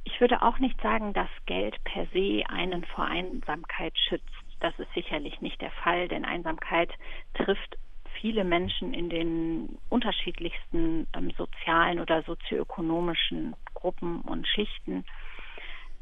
Ich 0.04 0.20
würde 0.20 0.42
auch 0.42 0.58
nicht 0.58 0.80
sagen, 0.82 1.12
dass 1.12 1.28
Geld 1.46 1.82
per 1.84 2.06
se 2.12 2.42
einen 2.48 2.84
vor 2.84 3.06
Einsamkeit 3.06 3.96
schützt. 3.98 4.28
Das 4.60 4.78
ist 4.78 4.92
sicherlich 4.94 5.40
nicht 5.40 5.60
der 5.60 5.70
Fall, 5.70 6.08
denn 6.08 6.24
Einsamkeit 6.24 6.90
trifft 7.34 7.78
viele 8.20 8.44
Menschen 8.44 8.94
in 8.94 9.08
den 9.08 9.78
unterschiedlichsten 9.88 11.06
ähm, 11.14 11.30
sozialen 11.36 12.00
oder 12.00 12.22
sozioökonomischen 12.22 13.54
Gruppen 13.74 14.20
und 14.22 14.46
Schichten. 14.46 15.04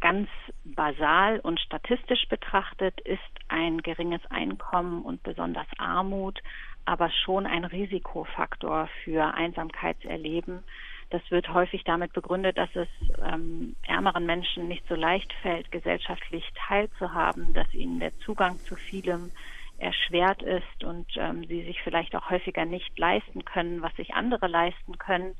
Ganz 0.00 0.28
basal 0.64 1.40
und 1.40 1.60
statistisch 1.60 2.28
betrachtet 2.28 3.00
ist 3.00 3.20
ein 3.48 3.78
geringes 3.82 4.20
Einkommen 4.30 5.02
und 5.02 5.22
besonders 5.22 5.66
Armut 5.78 6.40
aber 6.84 7.10
schon 7.10 7.46
ein 7.46 7.64
Risikofaktor 7.64 8.88
für 9.04 9.34
Einsamkeitserleben. 9.34 10.64
Das 11.10 11.22
wird 11.30 11.52
häufig 11.52 11.84
damit 11.84 12.12
begründet, 12.12 12.56
dass 12.56 12.74
es 12.74 12.88
ähm, 13.22 13.76
ärmeren 13.86 14.24
Menschen 14.24 14.68
nicht 14.68 14.86
so 14.88 14.94
leicht 14.94 15.32
fällt, 15.42 15.70
gesellschaftlich 15.70 16.44
teilzuhaben, 16.66 17.52
dass 17.52 17.72
ihnen 17.74 18.00
der 18.00 18.16
Zugang 18.20 18.58
zu 18.60 18.76
vielem 18.76 19.30
erschwert 19.78 20.42
ist 20.42 20.84
und 20.84 21.06
ähm, 21.16 21.44
sie 21.46 21.64
sich 21.64 21.82
vielleicht 21.82 22.14
auch 22.14 22.30
häufiger 22.30 22.64
nicht 22.64 22.98
leisten 22.98 23.44
können, 23.44 23.82
was 23.82 23.94
sich 23.96 24.14
andere 24.14 24.46
leisten 24.46 24.96
können. 24.96 25.34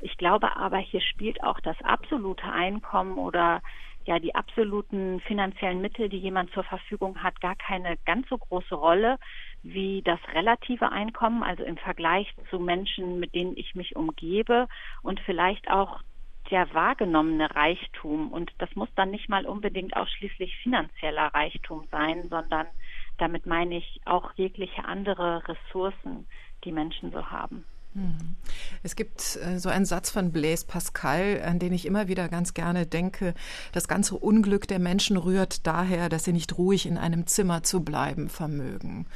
Ich 0.00 0.16
glaube 0.16 0.56
aber, 0.56 0.78
hier 0.78 1.00
spielt 1.00 1.42
auch 1.44 1.60
das 1.60 1.80
absolute 1.82 2.50
Einkommen 2.50 3.18
oder 3.18 3.62
ja 4.06 4.18
die 4.18 4.34
absoluten 4.34 5.20
finanziellen 5.20 5.80
Mittel, 5.80 6.08
die 6.08 6.18
jemand 6.18 6.52
zur 6.52 6.64
Verfügung 6.64 7.22
hat, 7.22 7.40
gar 7.40 7.56
keine 7.56 7.96
ganz 8.04 8.28
so 8.28 8.38
große 8.38 8.74
Rolle 8.74 9.18
wie 9.62 10.02
das 10.02 10.20
relative 10.34 10.92
Einkommen, 10.92 11.42
also 11.42 11.64
im 11.64 11.78
Vergleich 11.78 12.32
zu 12.50 12.58
Menschen, 12.58 13.18
mit 13.18 13.34
denen 13.34 13.56
ich 13.56 13.74
mich 13.74 13.96
umgebe 13.96 14.68
und 15.02 15.20
vielleicht 15.20 15.70
auch 15.70 16.00
der 16.50 16.72
wahrgenommene 16.74 17.54
Reichtum. 17.54 18.30
Und 18.30 18.52
das 18.58 18.74
muss 18.74 18.88
dann 18.94 19.10
nicht 19.10 19.28
mal 19.28 19.46
unbedingt 19.46 19.96
ausschließlich 19.96 20.56
finanzieller 20.58 21.28
Reichtum 21.34 21.88
sein, 21.90 22.28
sondern 22.28 22.66
damit 23.18 23.46
meine 23.46 23.78
ich 23.78 24.00
auch 24.04 24.32
jegliche 24.34 24.84
andere 24.84 25.42
Ressourcen, 25.48 26.26
die 26.64 26.72
Menschen 26.72 27.10
so 27.12 27.30
haben. 27.30 27.64
Hm. 27.94 28.34
Es 28.82 28.96
gibt 28.96 29.38
äh, 29.44 29.58
so 29.58 29.68
einen 29.68 29.84
Satz 29.84 30.10
von 30.10 30.32
Blaise 30.32 30.66
Pascal, 30.66 31.42
an 31.44 31.58
den 31.58 31.72
ich 31.72 31.86
immer 31.86 32.08
wieder 32.08 32.28
ganz 32.28 32.52
gerne 32.52 32.86
denke. 32.86 33.34
Das 33.72 33.86
ganze 33.86 34.16
Unglück 34.16 34.66
der 34.66 34.80
Menschen 34.80 35.16
rührt 35.16 35.66
daher, 35.66 36.08
dass 36.08 36.24
sie 36.24 36.32
nicht 36.32 36.58
ruhig 36.58 36.86
in 36.86 36.98
einem 36.98 37.26
Zimmer 37.26 37.62
zu 37.62 37.80
bleiben 37.80 38.28
vermögen. 38.28 39.06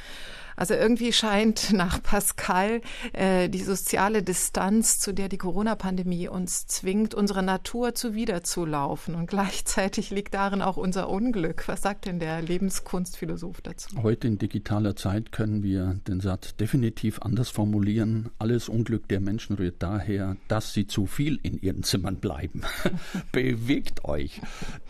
Also 0.59 0.73
irgendwie 0.73 1.13
scheint 1.13 1.71
nach 1.73 2.03
Pascal 2.03 2.81
äh, 3.13 3.47
die 3.47 3.63
soziale 3.63 4.23
Distanz, 4.23 4.99
zu 4.99 5.13
der 5.13 5.29
die 5.29 5.37
Corona-Pandemie 5.37 6.27
uns 6.27 6.67
zwingt, 6.67 7.15
unserer 7.15 7.41
Natur 7.41 7.95
zuwiderzulaufen. 7.95 9.15
Und 9.15 9.27
gleichzeitig 9.27 10.09
liegt 10.09 10.33
darin 10.33 10.61
auch 10.61 10.75
unser 10.75 11.07
Unglück. 11.07 11.65
Was 11.67 11.81
sagt 11.81 12.05
denn 12.07 12.19
der 12.19 12.41
Lebenskunstphilosoph 12.41 13.61
dazu? 13.61 14.03
Heute 14.03 14.27
in 14.27 14.37
digitaler 14.37 14.97
Zeit 14.97 15.31
können 15.31 15.63
wir 15.63 16.01
den 16.09 16.19
Satz 16.19 16.57
definitiv 16.57 17.21
anders 17.21 17.47
formulieren. 17.47 18.29
Alles 18.37 18.67
Unglück 18.67 19.07
der 19.07 19.21
Menschen 19.21 19.55
rührt 19.55 19.81
daher, 19.81 20.35
dass 20.49 20.73
sie 20.73 20.87
zu 20.87 21.05
viel 21.05 21.39
in 21.41 21.61
ihren 21.61 21.83
Zimmern 21.83 22.17
bleiben. 22.17 22.63
Bewegt 23.31 24.03
euch. 24.03 24.41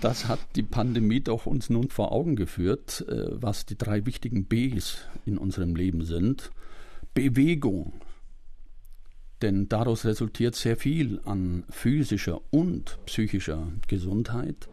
Das 0.01 0.27
hat 0.27 0.39
die 0.55 0.63
Pandemie 0.63 1.19
doch 1.19 1.45
uns 1.45 1.69
nun 1.69 1.89
vor 1.89 2.11
Augen 2.11 2.35
geführt, 2.35 3.05
äh, 3.07 3.27
was 3.33 3.67
die 3.67 3.77
drei 3.77 4.07
wichtigen 4.07 4.45
Bs 4.45 4.97
in 5.25 5.37
unserer 5.37 5.58
unserem 5.59 5.75
Leben 5.75 6.05
sind, 6.05 6.51
Bewegung. 7.13 7.93
Denn 9.41 9.67
daraus 9.67 10.05
resultiert 10.05 10.55
sehr 10.55 10.77
viel 10.77 11.19
an 11.25 11.63
physischer 11.69 12.41
und 12.49 12.97
psychischer 13.05 13.67
Gesundheit. 13.87 14.69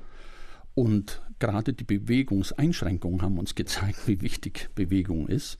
Und 0.74 1.22
gerade 1.38 1.72
die 1.72 1.84
Bewegungseinschränkungen 1.84 3.22
haben 3.22 3.38
uns 3.38 3.54
gezeigt, 3.54 4.06
wie 4.06 4.20
wichtig 4.20 4.70
Bewegung 4.74 5.28
ist. 5.28 5.58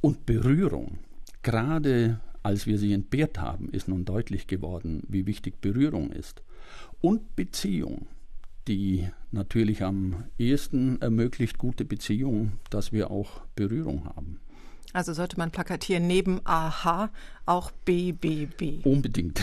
Und 0.00 0.26
Berührung. 0.26 0.98
Gerade 1.42 2.20
als 2.42 2.66
wir 2.66 2.78
sie 2.78 2.92
entbehrt 2.92 3.40
haben, 3.40 3.68
ist 3.70 3.88
nun 3.88 4.04
deutlich 4.04 4.46
geworden, 4.46 5.02
wie 5.08 5.26
wichtig 5.26 5.60
Berührung 5.60 6.10
ist. 6.10 6.42
Und 7.00 7.36
Beziehung, 7.36 8.06
die 8.68 9.08
natürlich 9.30 9.82
am 9.82 10.24
ehesten 10.38 11.00
ermöglicht 11.00 11.58
gute 11.58 11.84
Beziehung, 11.84 12.52
dass 12.70 12.92
wir 12.92 13.10
auch 13.10 13.42
Berührung 13.54 14.04
haben. 14.04 14.41
Also 14.92 15.12
sollte 15.12 15.38
man 15.38 15.50
plakatieren 15.50 16.06
neben 16.06 16.40
AH 16.44 17.10
auch 17.46 17.70
BBB. 17.84 18.84
Unbedingt. 18.84 19.42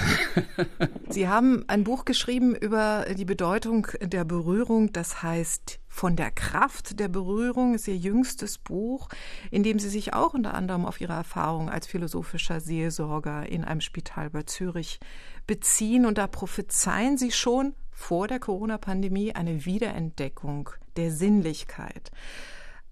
Sie 1.10 1.28
haben 1.28 1.66
ein 1.68 1.84
Buch 1.84 2.06
geschrieben 2.06 2.56
über 2.56 3.06
die 3.18 3.26
Bedeutung 3.26 3.88
der 4.02 4.26
Berührung, 4.26 4.94
das 4.94 5.24
heißt 5.24 5.80
von 5.88 6.16
der 6.16 6.32
Kraft 6.32 7.00
der 7.00 7.10
Berührung 7.10 7.74
ist 7.74 7.88
Ihr 7.88 7.98
jüngstes 7.98 8.58
Buch, 8.58 9.10
in 9.52 9.64
dem 9.64 9.80
Sie 9.80 9.90
sich 9.90 10.14
auch 10.14 10.34
unter 10.34 10.54
anderem 10.54 10.86
auf 10.86 11.02
Ihre 11.02 11.14
Erfahrung 11.14 11.70
als 11.70 11.88
philosophischer 11.88 12.62
Seelsorger 12.62 13.50
in 13.50 13.66
einem 13.66 13.82
Spital 13.82 14.30
bei 14.30 14.44
Zürich 14.44 15.00
beziehen. 15.48 16.06
Und 16.06 16.18
da 16.18 16.28
prophezeien 16.28 17.18
Sie 17.18 17.32
schon 17.32 17.74
vor 17.92 18.28
der 18.28 18.40
Corona-Pandemie 18.40 19.34
eine 19.34 19.66
Wiederentdeckung 19.66 20.70
der 20.96 21.12
Sinnlichkeit. 21.12 22.12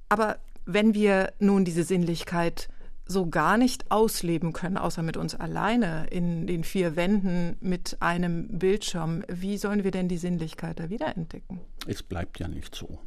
Aber 0.09 0.39
wenn 0.67 0.93
wir 0.93 1.33
nun 1.39 1.65
diese 1.65 1.83
Sinnlichkeit 1.83 2.69
so 3.05 3.27
gar 3.27 3.57
nicht 3.57 3.89
ausleben 3.89 4.51
können, 4.51 4.77
außer 4.77 5.01
mit 5.01 5.15
uns 5.15 5.33
alleine 5.33 6.07
in 6.11 6.45
den 6.45 6.65
vier 6.65 6.97
Wänden 6.97 7.55
mit 7.61 7.97
einem 8.01 8.59
Bildschirm, 8.59 9.23
wie 9.29 9.57
sollen 9.57 9.85
wir 9.85 9.91
denn 9.91 10.09
die 10.09 10.17
Sinnlichkeit 10.17 10.79
da 10.79 10.89
wiederentdecken? 10.89 11.61
Es 11.87 12.03
bleibt 12.03 12.39
ja 12.39 12.49
nicht 12.49 12.75
so. 12.75 12.99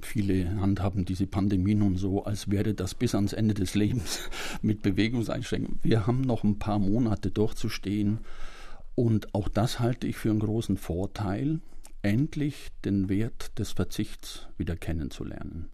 Viele 0.00 0.58
handhaben 0.58 1.04
diese 1.04 1.26
Pandemie 1.26 1.74
nun 1.74 1.96
so, 1.96 2.24
als 2.24 2.50
wäre 2.50 2.72
das 2.72 2.94
bis 2.94 3.14
ans 3.14 3.34
Ende 3.34 3.52
des 3.52 3.74
Lebens 3.74 4.30
mit 4.62 4.80
Bewegungseinschränkungen. 4.80 5.78
Wir 5.82 6.06
haben 6.06 6.22
noch 6.22 6.42
ein 6.42 6.58
paar 6.58 6.78
Monate 6.78 7.30
durchzustehen 7.30 8.20
und 8.94 9.34
auch 9.34 9.48
das 9.48 9.78
halte 9.78 10.06
ich 10.06 10.16
für 10.16 10.30
einen 10.30 10.40
großen 10.40 10.78
Vorteil, 10.78 11.60
endlich 12.00 12.70
den 12.82 13.10
Wert 13.10 13.58
des 13.58 13.72
Verzichts 13.72 14.48
wieder 14.56 14.74
kennenzulernen 14.74 15.68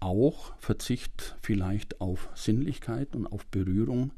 auch 0.00 0.52
Verzicht 0.58 1.36
vielleicht 1.42 2.00
auf 2.00 2.28
Sinnlichkeit 2.34 3.14
und 3.14 3.26
auf 3.26 3.46
Berührung. 3.46 4.12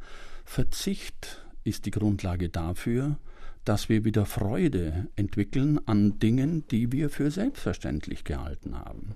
Verzicht 0.44 1.44
ist 1.64 1.86
die 1.86 1.90
Grundlage 1.90 2.48
dafür, 2.48 3.18
dass 3.64 3.88
wir 3.88 4.04
wieder 4.04 4.26
Freude 4.26 5.08
entwickeln 5.14 5.80
an 5.86 6.18
Dingen, 6.18 6.66
die 6.68 6.90
wir 6.90 7.10
für 7.10 7.30
selbstverständlich 7.30 8.24
gehalten 8.24 8.76
haben. 8.76 9.14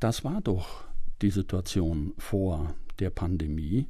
Das 0.00 0.24
war 0.24 0.40
doch 0.40 0.84
die 1.22 1.30
Situation 1.30 2.14
vor 2.18 2.74
der 2.98 3.10
Pandemie, 3.10 3.86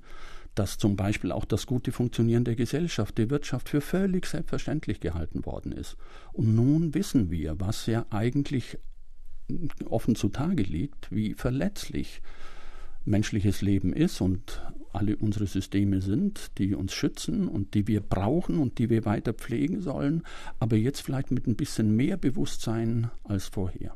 dass 0.54 0.78
zum 0.78 0.96
Beispiel 0.96 1.32
auch 1.32 1.44
das 1.44 1.66
gute 1.66 1.92
Funktionieren 1.92 2.44
der 2.44 2.54
Gesellschaft, 2.54 3.18
der 3.18 3.30
Wirtschaft 3.30 3.68
für 3.68 3.80
völlig 3.80 4.26
selbstverständlich 4.26 5.00
gehalten 5.00 5.44
worden 5.44 5.72
ist. 5.72 5.96
Und 6.32 6.54
nun 6.54 6.94
wissen 6.94 7.30
wir, 7.30 7.58
was 7.60 7.86
ja 7.86 8.06
eigentlich 8.10 8.78
offen 9.88 10.14
zutage 10.14 10.62
liegt, 10.62 11.10
wie 11.10 11.34
verletzlich 11.34 12.22
menschliches 13.04 13.62
Leben 13.62 13.92
ist 13.92 14.20
und 14.20 14.62
alle 14.92 15.16
unsere 15.16 15.46
Systeme 15.46 16.00
sind, 16.00 16.56
die 16.58 16.74
uns 16.74 16.92
schützen 16.92 17.48
und 17.48 17.74
die 17.74 17.86
wir 17.86 18.00
brauchen 18.00 18.58
und 18.58 18.78
die 18.78 18.90
wir 18.90 19.04
weiter 19.04 19.34
pflegen 19.34 19.80
sollen, 19.80 20.22
aber 20.60 20.76
jetzt 20.76 21.00
vielleicht 21.00 21.30
mit 21.30 21.46
ein 21.46 21.56
bisschen 21.56 21.94
mehr 21.96 22.16
Bewusstsein 22.16 23.10
als 23.24 23.48
vorher. 23.48 23.94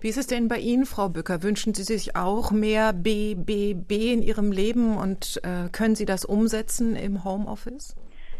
Wie 0.00 0.08
ist 0.08 0.16
es 0.16 0.26
denn 0.26 0.48
bei 0.48 0.58
Ihnen, 0.58 0.86
Frau 0.86 1.08
Bücker? 1.10 1.42
Wünschen 1.42 1.74
Sie 1.74 1.82
sich 1.82 2.16
auch 2.16 2.50
mehr 2.50 2.92
BBB 2.92 3.92
in 4.12 4.22
Ihrem 4.22 4.50
Leben 4.50 4.96
und 4.96 5.40
äh, 5.44 5.68
können 5.70 5.94
Sie 5.94 6.06
das 6.06 6.24
umsetzen 6.24 6.96
im 6.96 7.22
Homeoffice? 7.22 7.94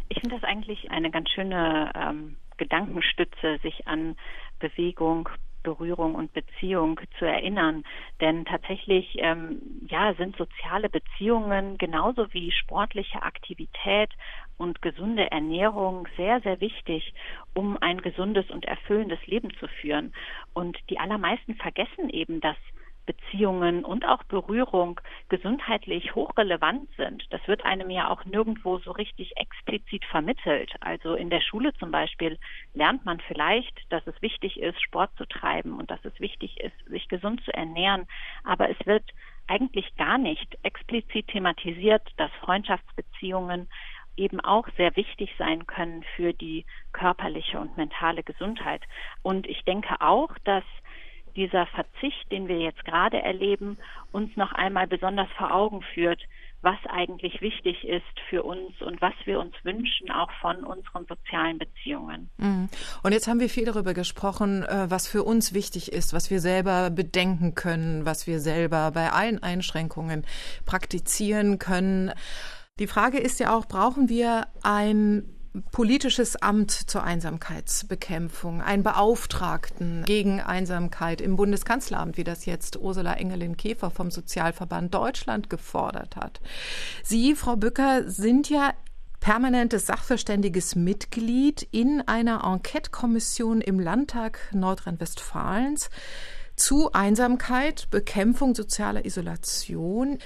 Ich 0.09 0.21
finde 0.21 0.37
das 0.37 0.45
eigentlich 0.45 0.91
eine 0.91 1.11
ganz 1.11 1.29
schöne 1.31 1.93
ähm, 1.95 2.37
Gedankenstütze, 2.57 3.59
sich 3.63 3.87
an 3.87 4.17
Bewegung, 4.59 5.29
Berührung 5.63 6.15
und 6.15 6.33
Beziehung 6.33 7.01
zu 7.19 7.25
erinnern. 7.25 7.85
Denn 8.21 8.45
tatsächlich 8.45 9.17
ähm, 9.19 9.61
ja, 9.89 10.15
sind 10.15 10.37
soziale 10.37 10.89
Beziehungen 10.89 11.79
genauso 11.79 12.33
wie 12.33 12.51
sportliche 12.51 13.23
Aktivität 13.23 14.11
und 14.57 14.83
gesunde 14.83 15.31
Ernährung 15.31 16.09
sehr, 16.17 16.41
sehr 16.41 16.61
wichtig, 16.61 17.15
um 17.55 17.77
ein 17.81 18.01
gesundes 18.03 18.51
und 18.51 18.65
erfüllendes 18.65 19.25
Leben 19.27 19.51
zu 19.59 19.69
führen. 19.81 20.13
Und 20.53 20.77
die 20.91 20.99
allermeisten 20.99 21.55
vergessen 21.55 22.11
eben, 22.11 22.41
dass 22.41 22.57
Beziehungen 23.09 23.87
und 23.87 24.07
auch 24.07 24.23
Berührung 24.25 25.01
gesundheitlich 25.31 26.15
hochrelevant 26.15 26.91
sind. 26.99 27.25
Das 27.31 27.41
wird 27.49 27.65
einem 27.65 27.89
ja 27.89 28.11
auch 28.11 28.27
nirgendwo 28.27 28.79
so 28.81 28.91
richtig 28.91 29.35
explizit 29.39 30.05
vermittelt. 30.05 30.75
Also 30.81 31.15
in 31.15 31.31
der 31.31 31.41
Schule 31.41 31.73
zum 31.79 31.91
Beispiel 31.91 32.39
lernt 32.75 33.07
man 33.07 33.19
vielleicht, 33.21 33.81
dass 33.89 34.07
es 34.07 34.21
wichtig 34.21 34.61
ist, 34.61 34.79
Sport 34.83 35.11
zu 35.17 35.25
treiben 35.25 35.79
und 35.79 35.91
dass 35.91 36.05
es 36.05 36.21
wichtig 36.21 36.61
ist, 36.61 36.77
sich 36.85 37.09
gesund 37.09 37.43
zu 37.45 37.55
ernähren. 37.55 38.07
Aber 38.45 38.69
es 38.69 38.77
wird 38.85 39.05
eigentlich 39.47 39.97
gar 39.97 40.19
nicht 40.19 40.59
explizit 40.63 41.29
thematisiert, 41.29 42.07
dass 42.19 42.31
Freundschaftsbeziehungen 42.43 43.71
eben 44.19 44.41
auch 44.41 44.69
sehr 44.77 44.95
wichtig 44.97 45.31
sein 45.39 45.67
können 45.67 46.05
für 46.15 46.35
die 46.35 46.67
körperliche 46.93 47.59
und 47.59 47.79
mentale 47.79 48.23
Gesundheit. 48.23 48.83
Und 49.23 49.47
ich 49.47 49.65
denke 49.65 49.99
auch, 50.01 50.31
dass 50.45 50.65
dieser 51.39 51.67
Verzicht, 51.67 52.33
den 52.33 52.49
wir 52.49 52.59
jetzt 52.59 52.85
gerade 52.85 53.23
erleben, 53.23 53.79
uns 54.11 54.37
noch 54.37 54.51
einmal 54.53 54.89
besonders 54.89 55.29
vor 55.39 55.55
Augen 55.55 55.83
führt, 55.95 56.21
was 56.63 56.79
eigentlich 56.89 57.41
wichtig 57.41 57.87
ist 57.87 58.03
für 58.29 58.43
uns 58.43 58.73
und 58.83 59.01
was 59.01 59.15
wir 59.25 59.39
uns 59.39 59.55
wünschen, 59.63 60.11
auch 60.11 60.31
von 60.41 60.65
unseren 60.65 61.07
sozialen 61.07 61.59
Beziehungen. 61.59 62.29
Mhm. 62.39 62.69
Und 63.05 63.13
jetzt 63.13 63.29
haben 63.29 63.39
wir 63.39 63.49
viel 63.49 63.65
darüber 63.65 63.95
gesprochen, 63.95 64.65
äh, 64.65 64.91
was 64.91 65.07
für 65.07 65.23
uns 65.23 65.55
wichtig 65.55 65.93
ist, 65.93 66.13
was 66.13 66.31
wir 66.31 66.41
selber 66.41 66.91
bedenken 66.91 67.55
können, 67.55 68.05
was 68.05 68.27
wir 68.27 68.41
selber 68.41 68.91
bei 68.91 69.13
allen 69.13 69.41
Einschränkungen 69.41 70.27
praktizieren 70.67 71.61
können. 71.61 72.11
Die 72.81 72.89
Frage 72.89 73.19
ist 73.19 73.39
ja 73.39 73.57
auch, 73.57 73.67
brauchen 73.67 74.09
wir 74.09 74.49
ein 74.65 75.38
politisches 75.73 76.37
Amt 76.37 76.71
zur 76.71 77.03
Einsamkeitsbekämpfung, 77.03 78.63
einen 78.63 78.83
Beauftragten 78.83 80.05
gegen 80.05 80.41
Einsamkeit 80.41 81.21
im 81.21 81.37
Bundeskanzleramt, 81.37 82.17
wie 82.17 82.25
das 82.25 82.47
jetzt 82.47 82.77
Ursula 82.77 83.15
Engelin-Käfer 83.15 83.91
vom 83.91 84.11
Sozialverband 84.11 84.95
Deutschland 84.95 85.51
gefordert 85.51 86.17
hat. 86.17 86.41
Sie, 87.03 87.35
Frau 87.35 87.57
Bücker, 87.57 88.09
sind 88.09 88.51
ja 88.51 88.73
permanentes 89.21 89.87
sachverständiges 89.87 90.77
Mitglied 90.77 91.67
in 91.71 92.03
einer 92.07 92.45
Enquete-Kommission 92.45 93.61
im 93.61 93.81
Landtag 93.81 94.39
Nordrhein-Westfalens 94.53 95.91
zu 96.57 96.93
Einsamkeit, 96.93 97.89
Bekämpfung 97.91 98.55
sozialer 98.55 99.05
Isolation. 99.05 100.19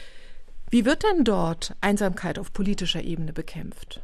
Wie 0.70 0.84
wird 0.84 1.02
denn 1.02 1.24
dort 1.24 1.74
Einsamkeit 1.80 2.38
auf 2.38 2.52
politischer 2.52 3.02
Ebene 3.02 3.32
bekämpft? 3.32 4.02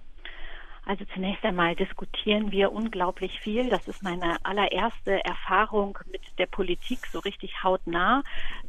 Also 0.88 1.04
zunächst 1.12 1.44
einmal 1.44 1.76
diskutieren 1.76 2.50
wir 2.50 2.72
unglaublich 2.72 3.38
viel. 3.40 3.68
Das 3.68 3.86
ist 3.88 4.02
meine 4.02 4.38
allererste 4.42 5.22
Erfahrung 5.22 5.98
mit 6.10 6.22
der 6.38 6.46
Politik 6.46 7.06
so 7.08 7.18
richtig 7.18 7.62
hautnah. 7.62 8.22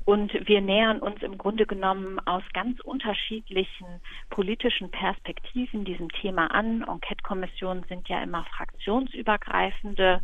Und 0.04 0.34
wir 0.46 0.60
nähern 0.60 1.00
uns 1.00 1.24
im 1.24 1.38
Grunde 1.38 1.66
genommen 1.66 2.20
aus 2.28 2.44
ganz 2.52 2.82
unterschiedlichen 2.82 3.88
politischen 4.30 4.92
Perspektiven 4.92 5.86
diesem 5.86 6.10
Thema 6.10 6.48
an. 6.48 6.82
Enquete-Kommissionen 6.82 7.86
sind 7.88 8.10
ja 8.10 8.22
immer 8.22 8.44
fraktionsübergreifende 8.54 10.20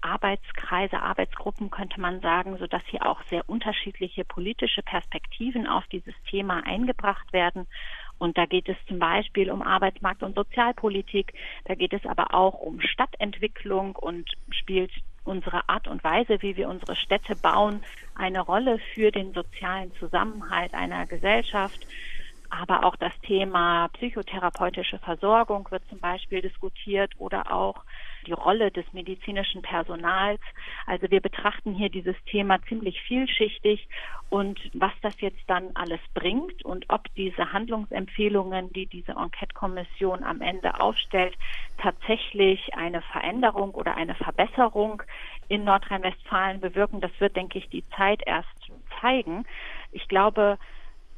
Arbeitskreise, 0.00 1.00
Arbeitsgruppen 1.00 1.70
könnte 1.70 2.00
man 2.00 2.20
sagen, 2.20 2.58
so 2.58 2.66
dass 2.66 2.82
hier 2.86 3.06
auch 3.06 3.22
sehr 3.24 3.48
unterschiedliche 3.48 4.24
politische 4.24 4.82
Perspektiven 4.82 5.66
auf 5.66 5.86
dieses 5.88 6.14
Thema 6.30 6.62
eingebracht 6.64 7.32
werden. 7.32 7.66
Und 8.24 8.38
da 8.38 8.46
geht 8.46 8.70
es 8.70 8.76
zum 8.88 8.98
Beispiel 8.98 9.50
um 9.50 9.60
Arbeitsmarkt- 9.60 10.22
und 10.22 10.34
Sozialpolitik. 10.34 11.34
Da 11.66 11.74
geht 11.74 11.92
es 11.92 12.06
aber 12.06 12.32
auch 12.32 12.54
um 12.54 12.80
Stadtentwicklung 12.80 13.96
und 13.96 14.30
spielt 14.50 14.90
unsere 15.24 15.68
Art 15.68 15.88
und 15.88 16.02
Weise, 16.04 16.40
wie 16.40 16.56
wir 16.56 16.70
unsere 16.70 16.96
Städte 16.96 17.36
bauen, 17.36 17.82
eine 18.14 18.40
Rolle 18.40 18.78
für 18.94 19.10
den 19.10 19.34
sozialen 19.34 19.92
Zusammenhalt 19.96 20.72
einer 20.72 21.04
Gesellschaft. 21.04 21.86
Aber 22.60 22.84
auch 22.84 22.94
das 22.94 23.12
Thema 23.22 23.88
psychotherapeutische 23.94 24.98
Versorgung 25.00 25.68
wird 25.72 25.82
zum 25.88 25.98
Beispiel 25.98 26.40
diskutiert 26.40 27.12
oder 27.18 27.52
auch 27.52 27.82
die 28.28 28.32
Rolle 28.32 28.70
des 28.70 28.84
medizinischen 28.92 29.60
Personals. 29.60 30.40
Also 30.86 31.10
wir 31.10 31.20
betrachten 31.20 31.74
hier 31.74 31.88
dieses 31.88 32.14
Thema 32.26 32.62
ziemlich 32.68 33.00
vielschichtig 33.02 33.88
und 34.30 34.60
was 34.72 34.92
das 35.02 35.20
jetzt 35.20 35.42
dann 35.48 35.70
alles 35.74 35.98
bringt 36.14 36.64
und 36.64 36.86
ob 36.90 37.12
diese 37.16 37.52
Handlungsempfehlungen, 37.52 38.72
die 38.72 38.86
diese 38.86 39.12
Enquete-Kommission 39.12 40.22
am 40.22 40.40
Ende 40.40 40.80
aufstellt, 40.80 41.36
tatsächlich 41.78 42.74
eine 42.76 43.02
Veränderung 43.02 43.72
oder 43.72 43.96
eine 43.96 44.14
Verbesserung 44.14 45.02
in 45.48 45.64
Nordrhein-Westfalen 45.64 46.60
bewirken, 46.60 47.00
das 47.00 47.12
wird, 47.18 47.34
denke 47.34 47.58
ich, 47.58 47.68
die 47.68 47.84
Zeit 47.96 48.22
erst 48.24 48.48
zeigen. 49.00 49.44
Ich 49.90 50.06
glaube, 50.06 50.56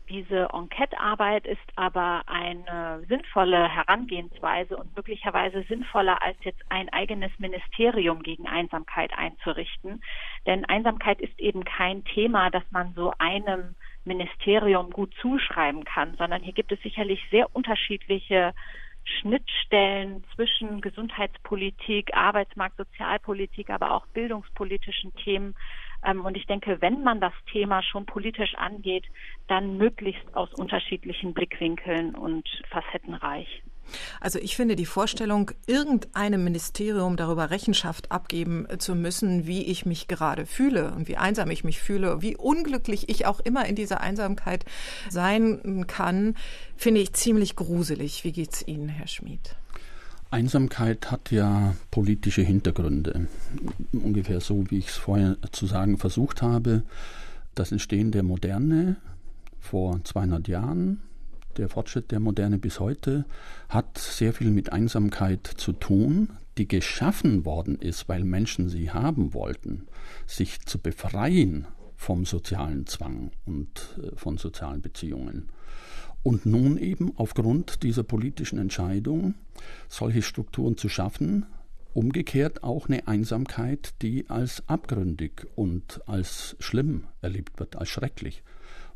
diese 0.08 0.48
Enquete-Arbeit 0.52 1.46
ist 1.46 1.60
aber 1.76 2.22
eine 2.26 3.04
sinnvolle 3.08 3.68
Herangehensweise 3.68 4.76
und 4.76 4.94
möglicherweise 4.96 5.62
sinnvoller 5.68 6.22
als 6.22 6.36
jetzt 6.42 6.62
ein 6.68 6.88
eigenes 6.92 7.30
Ministerium 7.38 8.22
gegen 8.22 8.46
Einsamkeit 8.46 9.12
einzurichten. 9.16 10.02
Denn 10.46 10.64
Einsamkeit 10.64 11.20
ist 11.20 11.38
eben 11.38 11.64
kein 11.64 12.04
Thema, 12.04 12.50
das 12.50 12.62
man 12.70 12.94
so 12.94 13.12
einem 13.18 13.74
Ministerium 14.04 14.90
gut 14.90 15.12
zuschreiben 15.20 15.84
kann, 15.84 16.14
sondern 16.16 16.42
hier 16.42 16.52
gibt 16.52 16.72
es 16.72 16.80
sicherlich 16.82 17.20
sehr 17.30 17.54
unterschiedliche 17.54 18.54
Schnittstellen 19.04 20.24
zwischen 20.34 20.80
Gesundheitspolitik, 20.80 22.14
Arbeitsmarkt, 22.14 22.76
Sozialpolitik, 22.76 23.70
aber 23.70 23.92
auch 23.92 24.06
bildungspolitischen 24.08 25.14
Themen 25.16 25.54
und 26.02 26.36
ich 26.36 26.46
denke, 26.46 26.80
wenn 26.80 27.02
man 27.02 27.20
das 27.20 27.32
Thema 27.50 27.82
schon 27.82 28.06
politisch 28.06 28.54
angeht, 28.56 29.04
dann 29.48 29.76
möglichst 29.76 30.34
aus 30.34 30.52
unterschiedlichen 30.54 31.34
Blickwinkeln 31.34 32.14
und 32.14 32.48
facettenreich. 32.70 33.62
Also 34.20 34.38
ich 34.38 34.56
finde 34.56 34.76
die 34.76 34.86
Vorstellung, 34.86 35.52
irgendeinem 35.66 36.44
Ministerium 36.44 37.16
darüber 37.16 37.50
Rechenschaft 37.50 38.10
abgeben 38.10 38.66
zu 38.78 38.94
müssen, 38.94 39.46
wie 39.46 39.64
ich 39.64 39.86
mich 39.86 40.08
gerade 40.08 40.46
fühle 40.46 40.92
und 40.92 41.08
wie 41.08 41.16
einsam 41.16 41.50
ich 41.50 41.64
mich 41.64 41.80
fühle, 41.80 42.22
wie 42.22 42.36
unglücklich 42.36 43.08
ich 43.08 43.26
auch 43.26 43.40
immer 43.40 43.66
in 43.66 43.76
dieser 43.76 44.00
Einsamkeit 44.00 44.64
sein 45.08 45.86
kann, 45.86 46.34
finde 46.76 47.00
ich 47.00 47.12
ziemlich 47.12 47.56
gruselig. 47.56 48.24
Wie 48.24 48.32
geht's 48.32 48.66
Ihnen, 48.66 48.88
Herr 48.88 49.06
Schmid? 49.06 49.56
Einsamkeit 50.30 51.10
hat 51.10 51.30
ja 51.30 51.74
politische 51.90 52.42
Hintergründe. 52.42 53.28
Ungefähr 53.92 54.40
so, 54.40 54.64
wie 54.70 54.78
ich 54.78 54.88
es 54.88 54.96
vorher 54.96 55.36
zu 55.52 55.66
sagen 55.66 55.98
versucht 55.98 56.42
habe. 56.42 56.82
Das 57.54 57.72
Entstehen 57.72 58.10
der 58.10 58.22
Moderne 58.22 58.96
vor 59.60 60.02
200 60.02 60.48
Jahren, 60.48 61.00
der 61.56 61.68
Fortschritt 61.68 62.10
der 62.10 62.20
Moderne 62.20 62.58
bis 62.58 62.80
heute, 62.80 63.24
hat 63.68 63.98
sehr 63.98 64.32
viel 64.32 64.50
mit 64.50 64.72
Einsamkeit 64.72 65.46
zu 65.46 65.72
tun, 65.72 66.30
die 66.58 66.68
geschaffen 66.68 67.44
worden 67.44 67.76
ist, 67.78 68.08
weil 68.08 68.24
Menschen 68.24 68.68
sie 68.68 68.90
haben 68.90 69.34
wollten, 69.34 69.86
sich 70.26 70.60
zu 70.66 70.78
befreien 70.78 71.66
vom 71.96 72.24
sozialen 72.24 72.86
Zwang 72.86 73.30
und 73.46 73.98
äh, 74.02 74.14
von 74.16 74.38
sozialen 74.38 74.82
Beziehungen. 74.82 75.48
Und 76.26 76.44
nun 76.44 76.76
eben 76.76 77.12
aufgrund 77.14 77.84
dieser 77.84 78.02
politischen 78.02 78.58
Entscheidung, 78.58 79.34
solche 79.88 80.22
Strukturen 80.22 80.76
zu 80.76 80.88
schaffen, 80.88 81.46
umgekehrt 81.94 82.64
auch 82.64 82.88
eine 82.88 83.06
Einsamkeit, 83.06 83.94
die 84.02 84.28
als 84.28 84.68
abgründig 84.68 85.46
und 85.54 86.00
als 86.08 86.56
schlimm 86.58 87.04
erlebt 87.22 87.60
wird, 87.60 87.76
als 87.76 87.90
schrecklich. 87.90 88.42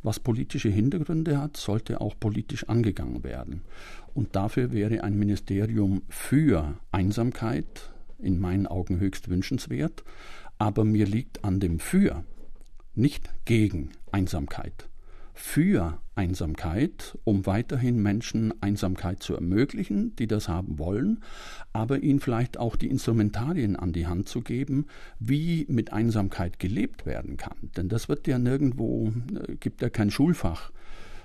Was 0.02 0.18
politische 0.18 0.70
Hintergründe 0.70 1.38
hat, 1.40 1.56
sollte 1.56 2.00
auch 2.00 2.18
politisch 2.18 2.68
angegangen 2.68 3.22
werden. 3.22 3.62
Und 4.12 4.34
dafür 4.34 4.72
wäre 4.72 5.04
ein 5.04 5.16
Ministerium 5.16 6.02
für 6.08 6.80
Einsamkeit 6.90 7.92
in 8.18 8.40
meinen 8.40 8.66
Augen 8.66 8.98
höchst 8.98 9.28
wünschenswert, 9.28 10.02
aber 10.58 10.84
mir 10.84 11.06
liegt 11.06 11.44
an 11.44 11.60
dem 11.60 11.78
für, 11.78 12.24
nicht 12.96 13.30
gegen 13.44 13.90
Einsamkeit 14.10 14.89
für 15.34 15.98
Einsamkeit, 16.14 17.18
um 17.24 17.46
weiterhin 17.46 18.02
Menschen 18.02 18.52
Einsamkeit 18.62 19.22
zu 19.22 19.34
ermöglichen, 19.34 20.14
die 20.16 20.26
das 20.26 20.48
haben 20.48 20.78
wollen, 20.78 21.20
aber 21.72 22.02
ihnen 22.02 22.20
vielleicht 22.20 22.58
auch 22.58 22.76
die 22.76 22.88
Instrumentarien 22.88 23.76
an 23.76 23.92
die 23.92 24.06
Hand 24.06 24.28
zu 24.28 24.42
geben, 24.42 24.86
wie 25.18 25.66
mit 25.68 25.92
Einsamkeit 25.92 26.58
gelebt 26.58 27.06
werden 27.06 27.36
kann. 27.36 27.56
Denn 27.76 27.88
das 27.88 28.08
wird 28.08 28.26
ja 28.26 28.38
nirgendwo, 28.38 29.12
äh, 29.48 29.56
gibt 29.56 29.82
ja 29.82 29.88
kein 29.88 30.10
Schulfach. 30.10 30.70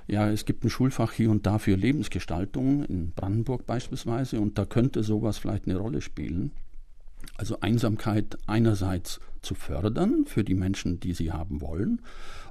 Ja, 0.08 0.30
es 0.30 0.46
gibt 0.46 0.64
ein 0.64 0.70
Schulfach 0.70 1.12
hier 1.14 1.32
und 1.32 1.46
da 1.48 1.58
für 1.58 1.76
Lebensgestaltung, 1.76 2.86
in 2.86 3.12
Brandenburg 3.12 3.66
beispielsweise, 3.66 4.40
und 4.40 4.58
da 4.58 4.66
könnte 4.66 5.04
sowas 5.04 5.40
vielleicht 5.40 5.68
eine 5.68 5.78
Rolle 5.78 6.02
spielen. 6.02 6.52
Also 7.38 7.60
Einsamkeit 7.62 8.38
einerseits 8.48 9.20
zu 9.42 9.56
fördern 9.56 10.26
für 10.26 10.44
die 10.44 10.56
Menschen, 10.56 11.00
die 11.00 11.14
sie 11.14 11.32
haben 11.32 11.62
wollen, 11.62 12.02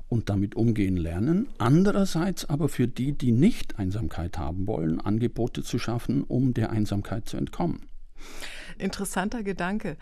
und 0.09 0.29
damit 0.29 0.55
umgehen 0.55 0.97
lernen. 0.97 1.49
Andererseits 1.59 2.49
aber 2.49 2.69
für 2.69 2.87
die, 2.87 3.13
die 3.13 3.33
nicht 3.33 3.79
Einsamkeit 3.79 4.39
haben 4.39 4.67
wollen, 4.67 5.01
Angebote 5.01 5.63
zu 5.63 5.79
schaffen, 5.79 6.23
um 6.25 6.55
der 6.55 6.71
Einsamkeit 6.71 7.29
zu 7.29 7.37
entkommen. 7.37 7.89
Interessanter 8.79 9.43
Gedanke. 9.43 9.97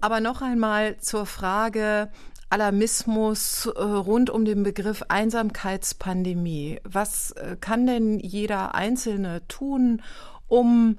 Aber 0.00 0.20
noch 0.20 0.42
einmal 0.42 0.98
zur 0.98 1.26
Frage 1.26 2.10
Alarmismus 2.48 3.66
äh, 3.66 3.80
rund 3.80 4.28
um 4.28 4.44
den 4.44 4.64
Begriff 4.64 5.04
Einsamkeitspandemie. 5.08 6.80
Was 6.82 7.30
äh, 7.32 7.56
kann 7.60 7.86
denn 7.86 8.18
jeder 8.18 8.74
Einzelne 8.74 9.46
tun, 9.46 10.02
um 10.48 10.98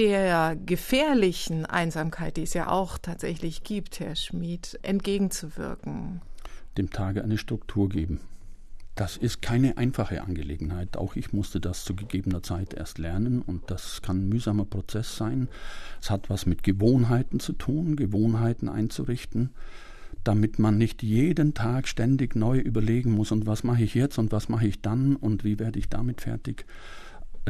der 0.00 0.56
gefährlichen 0.56 1.66
Einsamkeit, 1.66 2.38
die 2.38 2.42
es 2.44 2.54
ja 2.54 2.68
auch 2.68 2.96
tatsächlich 2.96 3.64
gibt, 3.64 4.00
Herr 4.00 4.16
Schmid, 4.16 4.78
entgegenzuwirken? 4.82 6.22
dem 6.78 6.90
Tage 6.90 7.22
eine 7.22 7.36
Struktur 7.36 7.88
geben. 7.88 8.20
Das 8.94 9.16
ist 9.16 9.42
keine 9.42 9.76
einfache 9.76 10.22
Angelegenheit. 10.22 10.96
Auch 10.96 11.16
ich 11.16 11.32
musste 11.32 11.60
das 11.60 11.84
zu 11.84 11.94
gegebener 11.94 12.42
Zeit 12.42 12.74
erst 12.74 12.98
lernen 12.98 13.42
und 13.42 13.70
das 13.70 14.02
kann 14.02 14.22
ein 14.22 14.28
mühsamer 14.28 14.64
Prozess 14.64 15.16
sein. 15.16 15.48
Es 16.00 16.10
hat 16.10 16.30
was 16.30 16.46
mit 16.46 16.62
Gewohnheiten 16.62 17.40
zu 17.40 17.52
tun, 17.52 17.96
Gewohnheiten 17.96 18.68
einzurichten, 18.68 19.50
damit 20.24 20.58
man 20.58 20.78
nicht 20.78 21.02
jeden 21.02 21.54
Tag 21.54 21.88
ständig 21.88 22.36
neu 22.36 22.58
überlegen 22.58 23.12
muss, 23.12 23.32
und 23.32 23.46
was 23.46 23.64
mache 23.64 23.82
ich 23.82 23.94
jetzt 23.94 24.18
und 24.18 24.32
was 24.32 24.48
mache 24.48 24.66
ich 24.66 24.80
dann 24.80 25.16
und 25.16 25.44
wie 25.44 25.58
werde 25.58 25.78
ich 25.78 25.88
damit 25.88 26.20
fertig, 26.20 26.66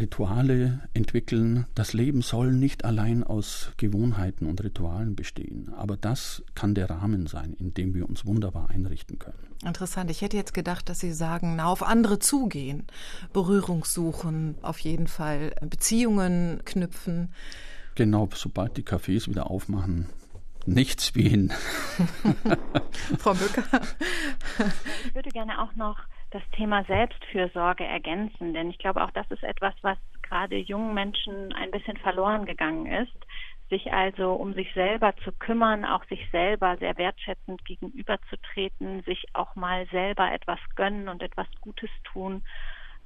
Rituale 0.00 0.80
entwickeln. 0.94 1.66
Das 1.74 1.92
Leben 1.92 2.22
soll 2.22 2.52
nicht 2.52 2.84
allein 2.84 3.22
aus 3.22 3.72
Gewohnheiten 3.76 4.46
und 4.46 4.62
Ritualen 4.62 5.14
bestehen, 5.14 5.72
aber 5.76 5.96
das 5.96 6.42
kann 6.54 6.74
der 6.74 6.90
Rahmen 6.90 7.26
sein, 7.26 7.54
in 7.54 7.74
dem 7.74 7.94
wir 7.94 8.08
uns 8.08 8.26
wunderbar 8.26 8.70
einrichten 8.70 9.18
können. 9.18 9.38
Interessant. 9.64 10.10
Ich 10.10 10.22
hätte 10.22 10.36
jetzt 10.36 10.54
gedacht, 10.54 10.88
dass 10.88 11.00
Sie 11.00 11.12
sagen, 11.12 11.56
na, 11.56 11.66
auf 11.66 11.82
andere 11.82 12.18
zugehen, 12.18 12.86
Berührung 13.32 13.84
suchen, 13.84 14.56
auf 14.62 14.78
jeden 14.78 15.06
Fall 15.06 15.52
Beziehungen 15.60 16.62
knüpfen. 16.64 17.32
Genau, 17.94 18.28
sobald 18.34 18.76
die 18.78 18.82
Cafés 18.82 19.28
wieder 19.28 19.50
aufmachen, 19.50 20.06
nichts 20.64 21.14
wie 21.14 21.28
hin. 21.28 21.52
Frau 23.18 23.34
Bücker. 23.34 23.64
Ich 25.06 25.14
würde 25.14 25.30
gerne 25.30 25.60
auch 25.60 25.74
noch 25.74 25.98
das 26.30 26.42
Thema 26.52 26.84
Selbstfürsorge 26.84 27.84
ergänzen, 27.84 28.54
denn 28.54 28.70
ich 28.70 28.78
glaube 28.78 29.02
auch 29.02 29.10
das 29.10 29.30
ist 29.30 29.42
etwas, 29.42 29.74
was 29.82 29.98
gerade 30.22 30.56
jungen 30.56 30.94
Menschen 30.94 31.52
ein 31.54 31.70
bisschen 31.70 31.96
verloren 31.96 32.46
gegangen 32.46 32.86
ist, 32.86 33.26
sich 33.68 33.92
also 33.92 34.34
um 34.34 34.54
sich 34.54 34.72
selber 34.74 35.14
zu 35.24 35.32
kümmern, 35.32 35.84
auch 35.84 36.04
sich 36.06 36.20
selber 36.30 36.76
sehr 36.78 36.96
wertschätzend 36.96 37.64
gegenüberzutreten, 37.64 39.02
sich 39.02 39.24
auch 39.32 39.54
mal 39.56 39.86
selber 39.90 40.32
etwas 40.32 40.58
gönnen 40.76 41.08
und 41.08 41.22
etwas 41.22 41.46
Gutes 41.60 41.90
tun 42.04 42.42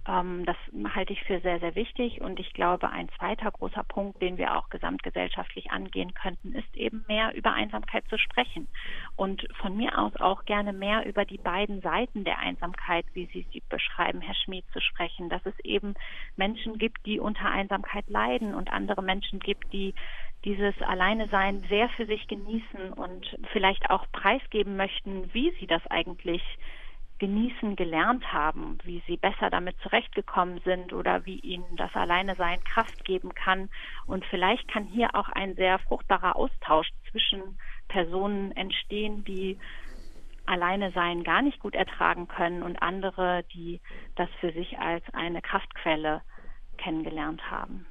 das 0.06 0.56
halte 0.94 1.14
ich 1.14 1.22
für 1.22 1.40
sehr, 1.40 1.60
sehr 1.60 1.74
wichtig. 1.74 2.20
Und 2.20 2.38
ich 2.38 2.52
glaube, 2.52 2.90
ein 2.90 3.08
zweiter 3.18 3.50
großer 3.50 3.84
Punkt, 3.84 4.20
den 4.20 4.36
wir 4.36 4.56
auch 4.56 4.68
gesamtgesellschaftlich 4.68 5.70
angehen 5.70 6.12
könnten, 6.12 6.54
ist 6.54 6.76
eben 6.76 7.04
mehr 7.08 7.34
über 7.34 7.52
Einsamkeit 7.52 8.04
zu 8.08 8.18
sprechen. 8.18 8.68
Und 9.16 9.46
von 9.60 9.76
mir 9.76 9.98
aus 9.98 10.14
auch 10.16 10.44
gerne 10.44 10.74
mehr 10.74 11.06
über 11.06 11.24
die 11.24 11.38
beiden 11.38 11.80
Seiten 11.80 12.24
der 12.24 12.38
Einsamkeit, 12.38 13.06
wie 13.14 13.26
Sie 13.32 13.46
sie 13.50 13.62
beschreiben, 13.70 14.20
Herr 14.20 14.34
Schmid, 14.34 14.66
zu 14.72 14.80
sprechen. 14.80 15.30
Dass 15.30 15.44
es 15.46 15.58
eben 15.60 15.94
Menschen 16.36 16.76
gibt, 16.76 17.06
die 17.06 17.18
unter 17.18 17.50
Einsamkeit 17.50 18.08
leiden 18.08 18.54
und 18.54 18.70
andere 18.70 19.02
Menschen 19.02 19.40
gibt, 19.40 19.72
die 19.72 19.94
dieses 20.44 20.74
Alleinesein 20.82 21.64
sehr 21.70 21.88
für 21.90 22.04
sich 22.04 22.28
genießen 22.28 22.92
und 22.92 23.38
vielleicht 23.52 23.88
auch 23.88 24.04
preisgeben 24.12 24.76
möchten, 24.76 25.32
wie 25.32 25.50
sie 25.58 25.66
das 25.66 25.86
eigentlich 25.86 26.42
genießen 27.24 27.74
gelernt 27.74 28.30
haben, 28.34 28.76
wie 28.84 29.02
sie 29.06 29.16
besser 29.16 29.48
damit 29.48 29.76
zurechtgekommen 29.82 30.60
sind 30.62 30.92
oder 30.92 31.24
wie 31.24 31.38
ihnen 31.38 31.74
das 31.76 31.90
Alleinesein 31.94 32.62
Kraft 32.64 33.02
geben 33.06 33.34
kann. 33.34 33.70
Und 34.04 34.26
vielleicht 34.26 34.68
kann 34.68 34.84
hier 34.84 35.14
auch 35.14 35.30
ein 35.30 35.54
sehr 35.54 35.78
fruchtbarer 35.78 36.36
Austausch 36.36 36.88
zwischen 37.10 37.58
Personen 37.88 38.52
entstehen, 38.52 39.24
die 39.24 39.58
alleine 40.44 40.92
sein 40.92 41.24
gar 41.24 41.40
nicht 41.40 41.60
gut 41.60 41.74
ertragen 41.74 42.28
können 42.28 42.62
und 42.62 42.82
andere, 42.82 43.42
die 43.54 43.80
das 44.16 44.28
für 44.40 44.52
sich 44.52 44.78
als 44.78 45.02
eine 45.14 45.40
Kraftquelle 45.40 46.20
kennengelernt 46.76 47.40
haben. 47.50 47.86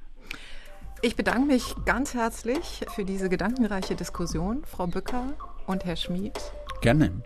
Ich 1.02 1.16
bedanke 1.16 1.48
mich 1.48 1.74
ganz 1.86 2.14
herzlich 2.14 2.86
für 2.94 3.04
diese 3.04 3.30
gedankenreiche 3.30 3.96
Diskussion, 3.96 4.64
Frau 4.64 4.86
Bücker 4.86 5.34
und 5.66 5.86
Herr 5.86 5.96
Schmid. 5.96 6.40
Gerne. 6.82 7.24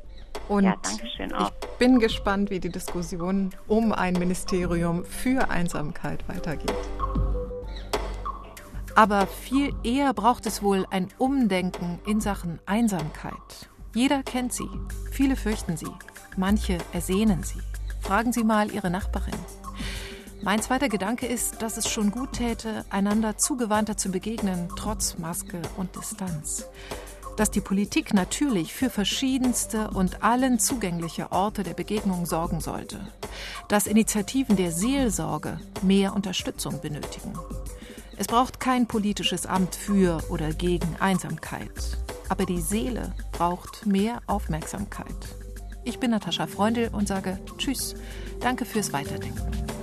Und 0.47 0.63
ja, 0.63 0.75
ich 0.81 1.77
bin 1.77 1.99
gespannt, 1.99 2.49
wie 2.49 2.59
die 2.59 2.69
Diskussion 2.69 3.51
um 3.67 3.91
ein 3.91 4.13
Ministerium 4.13 5.03
für 5.03 5.49
Einsamkeit 5.49 6.27
weitergeht. 6.29 6.73
Aber 8.95 9.27
viel 9.27 9.73
eher 9.83 10.13
braucht 10.13 10.45
es 10.45 10.63
wohl 10.63 10.85
ein 10.89 11.09
Umdenken 11.17 11.99
in 12.07 12.19
Sachen 12.19 12.59
Einsamkeit. 12.65 13.69
Jeder 13.93 14.23
kennt 14.23 14.53
sie, 14.53 14.69
viele 15.11 15.35
fürchten 15.35 15.77
sie, 15.77 15.91
manche 16.35 16.77
ersehnen 16.93 17.43
sie. 17.43 17.59
Fragen 18.01 18.31
Sie 18.31 18.43
mal 18.43 18.71
Ihre 18.71 18.89
Nachbarin. 18.89 19.33
Mein 20.43 20.61
zweiter 20.61 20.87
Gedanke 20.87 21.25
ist, 21.25 21.61
dass 21.61 21.77
es 21.77 21.89
schon 21.89 22.09
gut 22.09 22.33
täte, 22.33 22.85
einander 22.89 23.37
zugewandter 23.37 23.97
zu 23.97 24.11
begegnen, 24.11 24.69
trotz 24.77 25.17
Maske 25.17 25.61
und 25.77 25.95
Distanz 25.95 26.67
dass 27.37 27.51
die 27.51 27.61
Politik 27.61 28.13
natürlich 28.13 28.73
für 28.73 28.89
verschiedenste 28.89 29.91
und 29.91 30.23
allen 30.23 30.59
zugängliche 30.59 31.31
Orte 31.31 31.63
der 31.63 31.75
Begegnung 31.75 32.25
sorgen 32.25 32.59
sollte, 32.59 32.99
dass 33.69 33.87
Initiativen 33.87 34.55
der 34.57 34.71
Seelsorge 34.71 35.59
mehr 35.83 36.15
Unterstützung 36.15 36.81
benötigen. 36.81 37.33
Es 38.17 38.27
braucht 38.27 38.59
kein 38.59 38.87
politisches 38.87 39.45
Amt 39.45 39.75
für 39.75 40.23
oder 40.29 40.51
gegen 40.51 40.95
Einsamkeit, 40.99 41.97
aber 42.27 42.45
die 42.45 42.61
Seele 42.61 43.13
braucht 43.31 43.85
mehr 43.85 44.19
Aufmerksamkeit. 44.25 45.15
Ich 45.83 45.99
bin 45.99 46.11
Natascha 46.11 46.47
Freundl 46.47 46.89
und 46.91 47.07
sage 47.07 47.39
Tschüss, 47.57 47.95
danke 48.41 48.65
fürs 48.65 48.91
Weiterdenken. 48.91 49.76